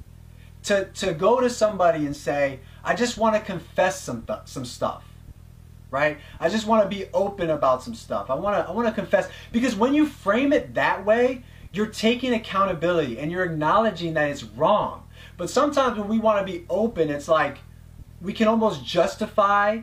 To 0.64 0.86
to 0.86 1.14
go 1.14 1.40
to 1.40 1.50
somebody 1.50 2.06
and 2.06 2.16
say, 2.16 2.60
I 2.84 2.94
just 2.94 3.18
want 3.18 3.36
to 3.36 3.42
confess 3.42 4.00
some 4.00 4.22
th- 4.24 4.42
some 4.46 4.66
stuff, 4.66 5.04
right? 5.90 6.20
I 6.40 6.50
just 6.50 6.68
want 6.68 6.84
to 6.84 6.96
be 6.96 7.06
open 7.14 7.50
about 7.50 7.82
some 7.82 7.96
stuff. 7.96 8.30
I 8.30 8.36
want 8.36 8.58
to 8.58 8.70
I 8.70 8.74
want 8.74 8.88
to 8.88 8.94
confess 8.94 9.28
because 9.52 9.76
when 9.76 9.96
you 9.96 10.06
frame 10.06 10.54
it 10.54 10.76
that 10.76 11.04
way, 11.04 11.44
you're 11.72 11.88
taking 11.88 12.34
accountability 12.34 13.18
and 13.18 13.32
you're 13.32 13.44
acknowledging 13.44 14.14
that 14.14 14.30
it's 14.30 14.44
wrong 14.44 15.06
but 15.40 15.50
sometimes 15.50 15.98
when 15.98 16.10
we 16.10 16.20
want 16.20 16.46
to 16.46 16.52
be 16.52 16.66
open, 16.70 17.10
it's 17.10 17.30
like 17.30 17.60
we 18.22 18.34
can 18.34 18.50
almost 18.50 18.86
justify 18.86 19.80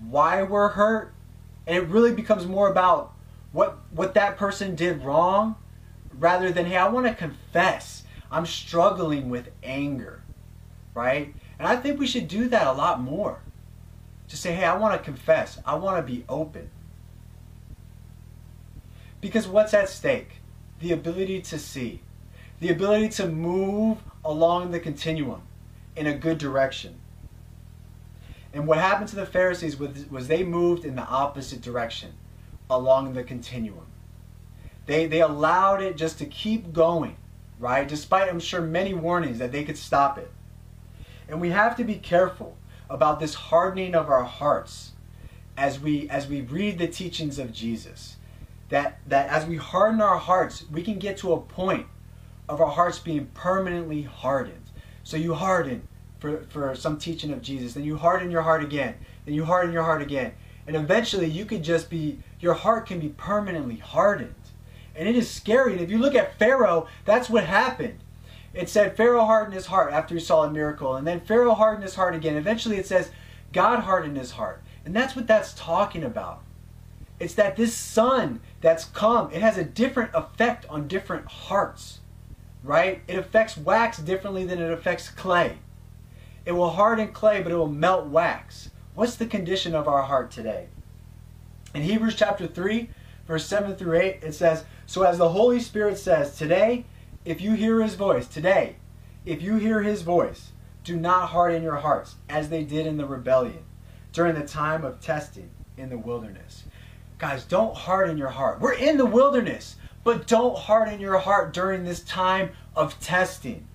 why 0.00 0.42
we're 0.42 0.70
hurt. 0.70 1.14
And 1.68 1.76
it 1.76 1.86
really 1.86 2.12
becomes 2.12 2.46
more 2.46 2.68
about 2.68 3.14
what 3.52 3.78
what 3.92 4.14
that 4.14 4.36
person 4.36 4.74
did 4.74 5.04
wrong 5.04 5.54
rather 6.18 6.50
than 6.50 6.66
hey, 6.66 6.76
I 6.76 6.88
want 6.88 7.06
to 7.06 7.14
confess. 7.14 8.02
I'm 8.28 8.44
struggling 8.44 9.30
with 9.30 9.52
anger. 9.62 10.20
Right? 10.94 11.32
And 11.60 11.68
I 11.68 11.76
think 11.76 12.00
we 12.00 12.06
should 12.08 12.26
do 12.26 12.48
that 12.48 12.66
a 12.66 12.72
lot 12.72 13.00
more. 13.00 13.38
To 14.30 14.36
say, 14.36 14.52
hey, 14.52 14.64
I 14.64 14.76
want 14.76 14.98
to 14.98 15.04
confess. 15.04 15.60
I 15.64 15.76
want 15.76 16.04
to 16.04 16.12
be 16.12 16.24
open. 16.28 16.70
Because 19.20 19.46
what's 19.46 19.72
at 19.74 19.88
stake? 19.88 20.42
The 20.80 20.90
ability 20.90 21.40
to 21.42 21.58
see, 21.58 22.02
the 22.60 22.70
ability 22.70 23.08
to 23.08 23.28
move 23.28 23.98
along 24.24 24.70
the 24.70 24.80
continuum 24.80 25.42
in 25.96 26.06
a 26.06 26.14
good 26.14 26.38
direction. 26.38 26.94
And 28.52 28.66
what 28.66 28.78
happened 28.78 29.08
to 29.10 29.16
the 29.16 29.26
Pharisees 29.26 29.78
was, 29.78 30.28
they 30.28 30.42
moved 30.42 30.84
in 30.84 30.96
the 30.96 31.06
opposite 31.06 31.60
direction 31.60 32.12
along 32.70 33.12
the 33.12 33.22
continuum. 33.22 33.86
They, 34.86 35.06
they 35.06 35.20
allowed 35.20 35.82
it 35.82 35.96
just 35.96 36.18
to 36.18 36.26
keep 36.26 36.72
going, 36.72 37.16
right? 37.58 37.86
Despite, 37.86 38.28
I'm 38.28 38.40
sure, 38.40 38.60
many 38.60 38.94
warnings 38.94 39.38
that 39.38 39.52
they 39.52 39.64
could 39.64 39.76
stop 39.76 40.18
it. 40.18 40.30
And 41.28 41.40
we 41.40 41.50
have 41.50 41.76
to 41.76 41.84
be 41.84 41.96
careful 41.96 42.56
about 42.88 43.20
this 43.20 43.34
hardening 43.34 43.94
of 43.94 44.08
our 44.08 44.24
hearts 44.24 44.92
as 45.56 45.78
we, 45.78 46.08
as 46.08 46.26
we 46.26 46.40
read 46.40 46.78
the 46.78 46.88
teachings 46.88 47.38
of 47.38 47.52
Jesus. 47.52 48.16
that, 48.68 48.98
that 49.06 49.28
as 49.28 49.46
we 49.46 49.56
harden 49.56 50.00
our 50.00 50.18
hearts, 50.18 50.64
we 50.70 50.82
can 50.82 50.98
get 50.98 51.16
to 51.18 51.32
a 51.32 51.40
point 51.40 51.86
of 52.48 52.60
our 52.60 52.70
hearts 52.70 52.98
being 52.98 53.26
permanently 53.34 54.02
hardened. 54.02 54.62
So 55.04 55.16
you 55.16 55.34
harden 55.34 55.86
for, 56.18 56.42
for 56.48 56.74
some 56.74 56.98
teaching 56.98 57.32
of 57.32 57.42
Jesus, 57.42 57.74
then 57.74 57.84
you 57.84 57.96
harden 57.96 58.30
your 58.30 58.42
heart 58.42 58.62
again, 58.62 58.94
then 59.24 59.34
you 59.34 59.44
harden 59.44 59.72
your 59.72 59.84
heart 59.84 60.02
again. 60.02 60.32
And 60.66 60.76
eventually 60.76 61.26
you 61.26 61.44
could 61.44 61.62
just 61.62 61.88
be, 61.88 62.18
your 62.40 62.54
heart 62.54 62.86
can 62.86 63.00
be 63.00 63.08
permanently 63.08 63.76
hardened. 63.76 64.34
And 64.94 65.08
it 65.08 65.16
is 65.16 65.30
scary. 65.30 65.72
And 65.72 65.80
if 65.80 65.90
you 65.90 65.98
look 65.98 66.14
at 66.14 66.38
Pharaoh, 66.38 66.88
that's 67.04 67.30
what 67.30 67.44
happened. 67.44 68.00
It 68.52 68.68
said 68.68 68.96
Pharaoh 68.96 69.24
hardened 69.24 69.54
his 69.54 69.66
heart 69.66 69.92
after 69.92 70.14
he 70.14 70.20
saw 70.20 70.42
a 70.42 70.50
miracle. 70.50 70.96
And 70.96 71.06
then 71.06 71.20
Pharaoh 71.20 71.54
hardened 71.54 71.84
his 71.84 71.94
heart 71.94 72.14
again. 72.14 72.36
Eventually 72.36 72.76
it 72.76 72.86
says 72.86 73.10
God 73.52 73.80
hardened 73.80 74.16
his 74.16 74.32
heart. 74.32 74.62
And 74.84 74.94
that's 74.94 75.14
what 75.14 75.26
that's 75.26 75.54
talking 75.54 76.02
about. 76.02 76.42
It's 77.20 77.34
that 77.34 77.56
this 77.56 77.74
sun 77.74 78.40
that's 78.60 78.84
come, 78.86 79.30
it 79.32 79.42
has 79.42 79.58
a 79.58 79.64
different 79.64 80.10
effect 80.14 80.66
on 80.68 80.88
different 80.88 81.26
hearts, 81.26 82.00
right? 82.62 83.02
It 83.06 83.18
affects 83.18 83.56
wax 83.56 83.98
differently 83.98 84.44
than 84.44 84.60
it 84.60 84.72
affects 84.72 85.08
clay. 85.08 85.58
It 86.44 86.52
will 86.52 86.70
harden 86.70 87.12
clay, 87.12 87.42
but 87.42 87.52
it 87.52 87.56
will 87.56 87.68
melt 87.68 88.06
wax. 88.06 88.70
What's 88.94 89.16
the 89.16 89.26
condition 89.26 89.74
of 89.74 89.86
our 89.86 90.02
heart 90.02 90.30
today? 90.30 90.68
In 91.74 91.82
Hebrews 91.82 92.14
chapter 92.14 92.46
3, 92.46 92.88
verse 93.26 93.46
7 93.46 93.76
through 93.76 93.98
8, 93.98 94.20
it 94.22 94.34
says, 94.34 94.64
So 94.86 95.02
as 95.02 95.18
the 95.18 95.28
Holy 95.28 95.60
Spirit 95.60 95.98
says, 95.98 96.36
Today, 96.36 96.84
if 97.24 97.40
you 97.40 97.52
hear 97.52 97.82
his 97.82 97.94
voice, 97.94 98.26
today, 98.26 98.76
if 99.26 99.42
you 99.42 99.56
hear 99.56 99.82
his 99.82 100.02
voice, 100.02 100.52
do 100.84 100.96
not 100.96 101.28
harden 101.28 101.62
your 101.62 101.76
hearts 101.76 102.16
as 102.30 102.48
they 102.48 102.64
did 102.64 102.86
in 102.86 102.96
the 102.96 103.04
rebellion 103.04 103.64
during 104.12 104.34
the 104.34 104.46
time 104.46 104.84
of 104.84 105.00
testing 105.00 105.50
in 105.76 105.90
the 105.90 105.98
wilderness. 105.98 106.64
Guys, 107.18 107.44
don't 107.44 107.76
harden 107.76 108.16
your 108.16 108.30
heart. 108.30 108.60
We're 108.60 108.72
in 108.72 108.96
the 108.96 109.04
wilderness, 109.04 109.76
but 110.08 110.26
don't 110.26 110.56
harden 110.56 111.00
your 111.00 111.18
heart 111.18 111.52
during 111.52 111.84
this 111.84 112.00
time 112.00 112.48
of 112.74 112.98
testing. 112.98 113.66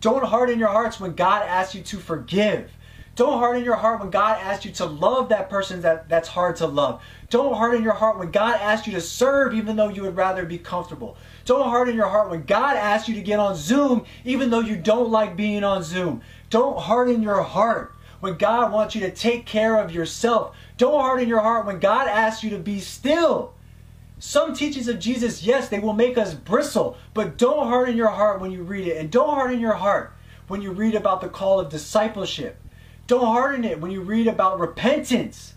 Don't 0.00 0.22
harden 0.22 0.60
your 0.60 0.68
hearts 0.68 1.00
when 1.00 1.14
God 1.14 1.42
asks 1.42 1.74
you 1.74 1.82
to 1.82 1.98
forgive. 1.98 2.70
Don't 3.16 3.40
harden 3.40 3.64
your 3.64 3.74
heart 3.74 3.98
when 3.98 4.10
God 4.10 4.38
asks 4.40 4.64
you 4.64 4.70
to 4.74 4.84
love 4.84 5.30
that 5.30 5.50
person 5.50 5.80
that, 5.80 6.08
that's 6.08 6.28
hard 6.28 6.54
to 6.58 6.68
love. 6.68 7.02
Don't 7.30 7.54
harden 7.54 7.82
your 7.82 7.94
heart 7.94 8.16
when 8.16 8.30
God 8.30 8.60
asks 8.60 8.86
you 8.86 8.92
to 8.92 9.00
serve 9.00 9.54
even 9.54 9.74
though 9.74 9.88
you 9.88 10.02
would 10.02 10.14
rather 10.14 10.46
be 10.46 10.56
comfortable. 10.56 11.16
Don't 11.46 11.68
harden 11.68 11.96
your 11.96 12.06
heart 12.06 12.30
when 12.30 12.44
God 12.44 12.76
asks 12.76 13.08
you 13.08 13.16
to 13.16 13.20
get 13.20 13.40
on 13.40 13.56
Zoom 13.56 14.04
even 14.24 14.50
though 14.50 14.60
you 14.60 14.76
don't 14.76 15.10
like 15.10 15.34
being 15.34 15.64
on 15.64 15.82
Zoom. 15.82 16.22
Don't 16.48 16.78
harden 16.78 17.24
your 17.24 17.42
heart 17.42 17.92
when 18.20 18.38
God 18.38 18.70
wants 18.70 18.94
you 18.94 19.00
to 19.00 19.10
take 19.10 19.46
care 19.46 19.78
of 19.78 19.90
yourself. 19.90 20.54
Don't 20.76 21.00
harden 21.00 21.28
your 21.28 21.40
heart 21.40 21.66
when 21.66 21.80
God 21.80 22.06
asks 22.06 22.44
you 22.44 22.50
to 22.50 22.58
be 22.60 22.78
still. 22.78 23.54
Some 24.24 24.54
teachings 24.54 24.86
of 24.86 25.00
Jesus, 25.00 25.42
yes, 25.42 25.68
they 25.68 25.80
will 25.80 25.94
make 25.94 26.16
us 26.16 26.32
bristle, 26.32 26.96
but 27.12 27.36
don't 27.36 27.66
harden 27.66 27.96
your 27.96 28.10
heart 28.10 28.40
when 28.40 28.52
you 28.52 28.62
read 28.62 28.86
it. 28.86 28.96
And 28.96 29.10
don't 29.10 29.34
harden 29.34 29.58
your 29.58 29.72
heart 29.72 30.12
when 30.46 30.62
you 30.62 30.70
read 30.70 30.94
about 30.94 31.20
the 31.20 31.28
call 31.28 31.58
of 31.58 31.68
discipleship. 31.68 32.56
Don't 33.08 33.26
harden 33.26 33.64
it 33.64 33.80
when 33.80 33.90
you 33.90 34.00
read 34.00 34.28
about 34.28 34.60
repentance. 34.60 35.54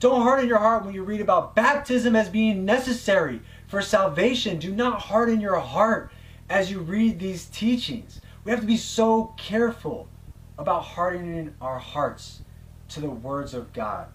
Don't 0.00 0.22
harden 0.22 0.48
your 0.48 0.58
heart 0.58 0.86
when 0.86 0.94
you 0.94 1.02
read 1.02 1.20
about 1.20 1.54
baptism 1.54 2.16
as 2.16 2.30
being 2.30 2.64
necessary 2.64 3.42
for 3.66 3.82
salvation. 3.82 4.58
Do 4.58 4.74
not 4.74 5.02
harden 5.02 5.38
your 5.42 5.58
heart 5.58 6.10
as 6.48 6.70
you 6.70 6.80
read 6.80 7.18
these 7.18 7.44
teachings. 7.44 8.22
We 8.42 8.52
have 8.52 8.62
to 8.62 8.66
be 8.66 8.78
so 8.78 9.34
careful 9.36 10.08
about 10.56 10.82
hardening 10.82 11.54
our 11.60 11.78
hearts 11.78 12.40
to 12.88 13.00
the 13.00 13.10
words 13.10 13.52
of 13.52 13.74
God. 13.74 14.08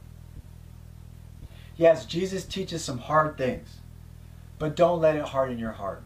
Yes, 1.78 2.08
Jesus 2.08 2.44
teaches 2.44 2.84
some 2.84 2.98
hard 2.98 3.38
things, 3.38 3.82
but 4.64 4.78
don't 4.78 5.02
let 5.02 5.18
it 5.18 5.26
harden 5.26 5.60
your 5.60 5.74
heart. 5.74 6.02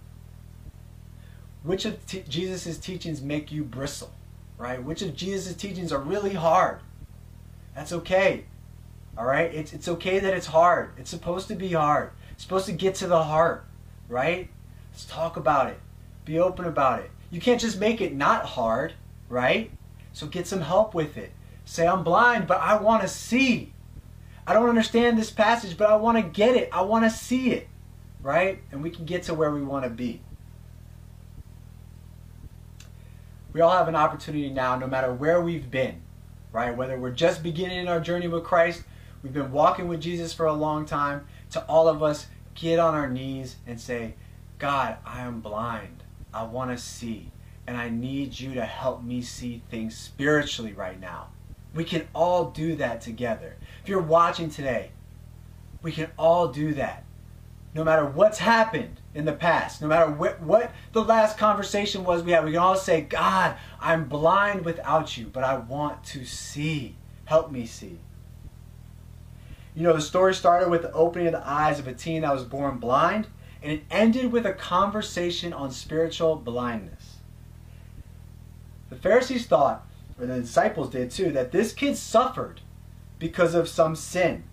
Which 1.62 1.86
of 1.86 2.04
t- 2.08 2.24
Jesus' 2.28 2.80
teachings 2.80 3.22
make 3.22 3.52
you 3.52 3.64
bristle? 3.64 4.12
Right? 4.58 4.84
Which 4.84 5.04
of 5.04 5.16
Jesus' 5.16 5.54
teachings 5.54 5.92
are 5.92 6.00
really 6.00 6.34
hard? 6.34 6.80
That's 7.76 7.94
okay. 7.94 8.46
All 9.16 9.26
right? 9.26 9.54
It's, 9.54 9.74
it's 9.74 9.88
okay 9.88 10.18
that 10.18 10.34
it's 10.34 10.48
hard. 10.48 10.90
It's 10.98 11.12
supposed 11.12 11.50
to 11.50 11.56
be 11.56 11.74
hard. 11.74 12.10
It's 12.32 12.42
supposed 12.42 12.66
to 12.66 12.72
get 12.72 12.96
to 12.96 13.06
the 13.06 13.26
heart. 13.26 13.64
Right? 14.10 14.50
Let's 14.92 15.06
talk 15.06 15.38
about 15.38 15.68
it. 15.68 15.80
Be 16.26 16.40
open 16.40 16.66
about 16.66 17.02
it. 17.02 17.12
You 17.30 17.40
can't 17.40 17.62
just 17.62 17.80
make 17.80 18.02
it 18.02 18.16
not 18.16 18.44
hard. 18.44 18.94
Right? 19.30 19.70
So 20.14 20.26
get 20.26 20.48
some 20.48 20.62
help 20.62 20.96
with 20.96 21.16
it. 21.16 21.32
Say, 21.66 21.86
I'm 21.86 22.04
blind, 22.04 22.48
but 22.48 22.60
I 22.60 22.82
want 22.82 23.04
to 23.04 23.08
see. 23.08 23.72
I 24.48 24.54
don't 24.54 24.68
understand 24.68 25.16
this 25.16 25.30
passage, 25.30 25.78
but 25.78 25.92
I 25.92 25.96
want 25.98 26.18
to 26.18 26.24
get 26.24 26.56
it. 26.56 26.70
I 26.74 26.82
want 26.82 27.04
to 27.06 27.12
see 27.12 27.52
it. 27.52 27.68
Right? 28.28 28.60
And 28.74 28.84
we 28.84 28.90
can 28.90 29.06
get 29.06 29.24
to 29.24 29.34
where 29.34 29.52
we 29.52 29.62
want 29.62 29.86
to 29.86 29.90
be. 29.90 30.20
We 33.54 33.62
all 33.62 33.72
have 33.72 33.88
an 33.88 33.96
opportunity 33.96 34.50
now, 34.50 34.78
no 34.78 34.86
matter 34.86 35.14
where 35.14 35.40
we've 35.40 35.72
been, 35.72 36.02
right? 36.52 36.76
Whether 36.76 37.00
we're 37.00 37.12
just 37.12 37.42
beginning 37.42 37.88
our 37.88 38.02
journey 38.02 38.28
with 38.28 38.44
Christ, 38.44 38.84
we've 39.24 39.32
been 39.32 39.54
walking 39.54 39.88
with 39.88 40.02
Jesus 40.02 40.34
for 40.34 40.46
a 40.46 40.52
long 40.52 40.86
time, 40.86 41.26
to 41.52 41.64
all 41.68 41.88
of 41.88 42.04
us 42.04 42.28
get 42.54 42.80
on 42.80 42.96
our 42.96 43.10
knees 43.10 43.56
and 43.66 43.80
say, 43.80 44.16
God, 44.60 44.98
I 45.06 45.22
am 45.22 45.40
blind. 45.40 46.04
I 46.34 46.44
want 46.44 46.72
to 46.72 46.78
see 46.78 47.32
and 47.66 47.78
I 47.78 47.88
need 47.88 48.38
you 48.38 48.54
to 48.56 48.66
help 48.66 49.04
me 49.04 49.22
see 49.22 49.62
things 49.72 49.96
spiritually 49.96 50.74
right 50.74 51.00
now. 51.00 51.28
We 51.74 51.86
can 51.86 52.10
all 52.14 52.52
do 52.52 52.76
that 52.76 53.00
together. 53.00 53.56
If 53.84 53.88
you're 53.88 54.02
watching 54.02 54.50
today, 54.50 54.92
we 55.82 55.94
can 55.94 56.10
all 56.18 56.50
do 56.50 56.74
that. 56.74 57.06
No 57.78 57.84
matter 57.84 58.08
what's 58.08 58.40
happened 58.40 59.00
in 59.14 59.26
the 59.26 59.34
past, 59.34 59.84
no 59.84 59.88
matter 59.88 60.10
what, 60.10 60.72
the 60.94 61.04
last 61.04 61.38
conversation 61.38 62.04
was 62.04 62.24
we 62.24 62.32
had, 62.32 62.44
we 62.44 62.54
can 62.54 62.60
all 62.60 62.76
say, 62.76 63.02
God, 63.02 63.56
I'm 63.80 64.06
blind 64.06 64.66
without 64.66 65.16
you, 65.16 65.28
but 65.28 65.44
I 65.44 65.60
want 65.60 66.04
to 66.06 66.26
see. 66.26 66.96
Help 67.26 67.52
me 67.52 67.68
see. 67.68 68.00
You 69.76 69.84
know, 69.84 69.94
the 69.94 70.02
story 70.02 70.34
started 70.34 70.72
with 70.72 70.82
the 70.82 70.92
opening 70.92 71.28
of 71.28 71.34
the 71.34 71.48
eyes 71.48 71.78
of 71.78 71.88
a 71.88 71.94
teen 71.94 72.24
that 72.24 72.34
was 72.34 72.46
born 72.46 72.80
blind, 72.80 73.28
and 73.62 73.72
it 73.72 73.84
ended 73.92 74.32
with 74.32 74.48
a 74.48 74.54
conversation 74.54 75.54
on 75.54 75.70
spiritual 75.70 76.36
blindness. 76.36 77.18
The 78.90 78.96
Pharisees 78.96 79.46
thought, 79.46 79.86
or 80.20 80.26
the 80.26 80.40
disciples 80.40 80.90
did 80.90 81.12
too, 81.12 81.32
that 81.34 81.52
this 81.52 81.74
kid 81.74 81.96
suffered 81.96 82.62
because 83.20 83.54
of 83.54 83.70
some 83.70 83.96
sin. 83.96 84.46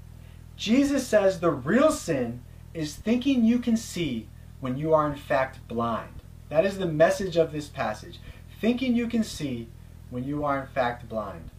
Jesus 0.59 1.07
says 1.07 1.41
the 1.41 1.51
real 1.51 1.91
sin 1.91 2.43
is 2.75 2.97
thinking 2.97 3.45
you 3.45 3.61
can 3.61 3.77
see 3.77 4.29
when 4.61 4.77
you 4.77 4.93
are 4.93 5.09
in 5.09 5.17
fact 5.17 5.67
blind. 5.69 6.23
That 6.49 6.67
is 6.67 6.79
the 6.79 6.87
message 6.87 7.37
of 7.37 7.53
this 7.53 7.69
passage. 7.69 8.19
Thinking 8.61 8.95
you 8.95 9.07
can 9.07 9.23
see 9.23 9.69
when 10.11 10.25
you 10.25 10.45
are 10.45 10.61
in 10.61 10.67
fact 10.67 11.09
blind. 11.09 11.51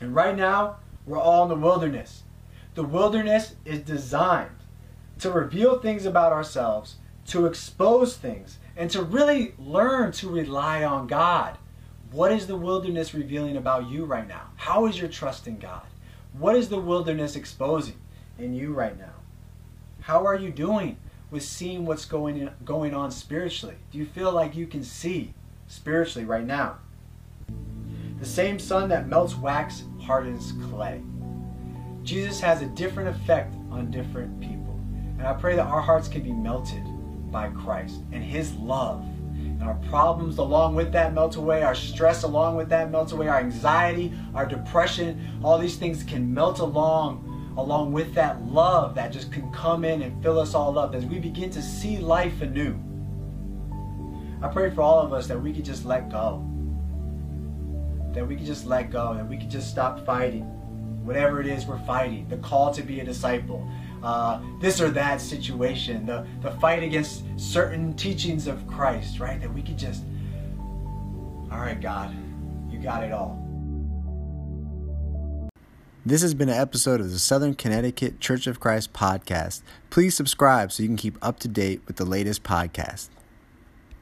And 0.00 0.14
right 0.14 0.36
now, 0.36 0.76
we're 1.06 1.18
all 1.18 1.44
in 1.44 1.48
the 1.48 1.54
wilderness. 1.54 2.24
The 2.74 2.82
wilderness 2.82 3.54
is 3.64 3.80
designed 3.80 4.50
to 5.18 5.30
reveal 5.30 5.78
things 5.78 6.06
about 6.06 6.32
ourselves, 6.32 6.96
to 7.26 7.46
expose 7.46 8.16
things, 8.16 8.58
and 8.76 8.90
to 8.90 9.02
really 9.02 9.54
learn 9.58 10.12
to 10.12 10.28
rely 10.28 10.84
on 10.84 11.06
God. 11.06 11.58
What 12.10 12.32
is 12.32 12.46
the 12.46 12.56
wilderness 12.56 13.14
revealing 13.14 13.56
about 13.56 13.88
you 13.88 14.04
right 14.04 14.26
now? 14.26 14.50
How 14.56 14.86
is 14.86 14.98
your 14.98 15.10
trust 15.10 15.46
in 15.46 15.58
God? 15.58 15.86
What 16.32 16.56
is 16.56 16.68
the 16.68 16.80
wilderness 16.80 17.36
exposing 17.36 17.98
in 18.38 18.54
you 18.54 18.72
right 18.72 18.98
now? 18.98 19.19
How 20.00 20.26
are 20.26 20.36
you 20.36 20.50
doing 20.50 20.96
with 21.30 21.42
seeing 21.42 21.84
what's 21.84 22.06
going 22.06 22.38
in, 22.38 22.50
going 22.64 22.94
on 22.94 23.10
spiritually? 23.10 23.76
Do 23.92 23.98
you 23.98 24.06
feel 24.06 24.32
like 24.32 24.56
you 24.56 24.66
can 24.66 24.82
see 24.82 25.34
spiritually 25.68 26.26
right 26.26 26.44
now? 26.44 26.78
The 28.18 28.26
same 28.26 28.58
sun 28.58 28.88
that 28.88 29.08
melts 29.08 29.36
wax 29.36 29.84
hardens 30.00 30.52
clay. 30.70 31.02
Jesus 32.02 32.40
has 32.40 32.62
a 32.62 32.66
different 32.66 33.10
effect 33.10 33.54
on 33.70 33.90
different 33.90 34.40
people. 34.40 34.78
And 35.18 35.26
I 35.26 35.34
pray 35.34 35.54
that 35.56 35.66
our 35.66 35.82
hearts 35.82 36.08
can 36.08 36.22
be 36.22 36.32
melted 36.32 36.82
by 37.30 37.50
Christ 37.50 38.00
and 38.10 38.24
his 38.24 38.54
love 38.54 39.04
and 39.60 39.62
our 39.62 39.74
problems 39.90 40.38
along 40.38 40.74
with 40.74 40.92
that 40.92 41.12
melt 41.12 41.36
away, 41.36 41.62
our 41.62 41.74
stress 41.74 42.22
along 42.22 42.56
with 42.56 42.70
that 42.70 42.90
melts 42.90 43.12
away, 43.12 43.28
our 43.28 43.38
anxiety, 43.38 44.12
our 44.34 44.46
depression, 44.46 45.38
all 45.42 45.58
these 45.58 45.76
things 45.76 46.02
can 46.02 46.32
melt 46.32 46.60
along 46.60 47.29
along 47.56 47.92
with 47.92 48.14
that 48.14 48.44
love 48.46 48.94
that 48.94 49.12
just 49.12 49.32
can 49.32 49.50
come 49.52 49.84
in 49.84 50.02
and 50.02 50.22
fill 50.22 50.38
us 50.38 50.54
all 50.54 50.78
up 50.78 50.94
as 50.94 51.04
we 51.04 51.18
begin 51.18 51.50
to 51.50 51.62
see 51.62 51.98
life 51.98 52.40
anew. 52.40 52.78
I 54.42 54.48
pray 54.48 54.70
for 54.70 54.82
all 54.82 55.00
of 55.00 55.12
us 55.12 55.26
that 55.26 55.40
we 55.40 55.52
could 55.52 55.64
just 55.64 55.84
let 55.84 56.10
go. 56.10 56.46
That 58.14 58.26
we 58.26 58.36
could 58.36 58.46
just 58.46 58.66
let 58.66 58.90
go, 58.90 59.14
that 59.14 59.28
we 59.28 59.36
could 59.36 59.50
just 59.50 59.70
stop 59.70 60.04
fighting. 60.06 60.44
Whatever 61.04 61.40
it 61.40 61.46
is 61.46 61.66
we're 61.66 61.84
fighting, 61.86 62.28
the 62.28 62.36
call 62.38 62.72
to 62.74 62.82
be 62.82 63.00
a 63.00 63.04
disciple, 63.04 63.68
uh, 64.02 64.40
this 64.60 64.80
or 64.80 64.90
that 64.90 65.20
situation, 65.20 66.06
the, 66.06 66.26
the 66.42 66.50
fight 66.52 66.82
against 66.82 67.24
certain 67.36 67.94
teachings 67.94 68.46
of 68.46 68.66
Christ, 68.66 69.20
right? 69.20 69.40
That 69.40 69.52
we 69.52 69.62
could 69.62 69.78
just, 69.78 70.02
all 71.50 71.58
right, 71.58 71.80
God, 71.80 72.14
you 72.70 72.78
got 72.78 73.02
it 73.02 73.12
all. 73.12 73.49
This 76.04 76.22
has 76.22 76.32
been 76.32 76.48
an 76.48 76.58
episode 76.58 77.02
of 77.02 77.10
the 77.10 77.18
Southern 77.18 77.54
Connecticut 77.54 78.20
Church 78.20 78.46
of 78.46 78.58
Christ 78.58 78.94
podcast. 78.94 79.60
Please 79.90 80.16
subscribe 80.16 80.72
so 80.72 80.82
you 80.82 80.88
can 80.88 80.96
keep 80.96 81.18
up 81.20 81.38
to 81.40 81.48
date 81.48 81.82
with 81.86 81.96
the 81.96 82.06
latest 82.06 82.42
podcast. 82.42 83.10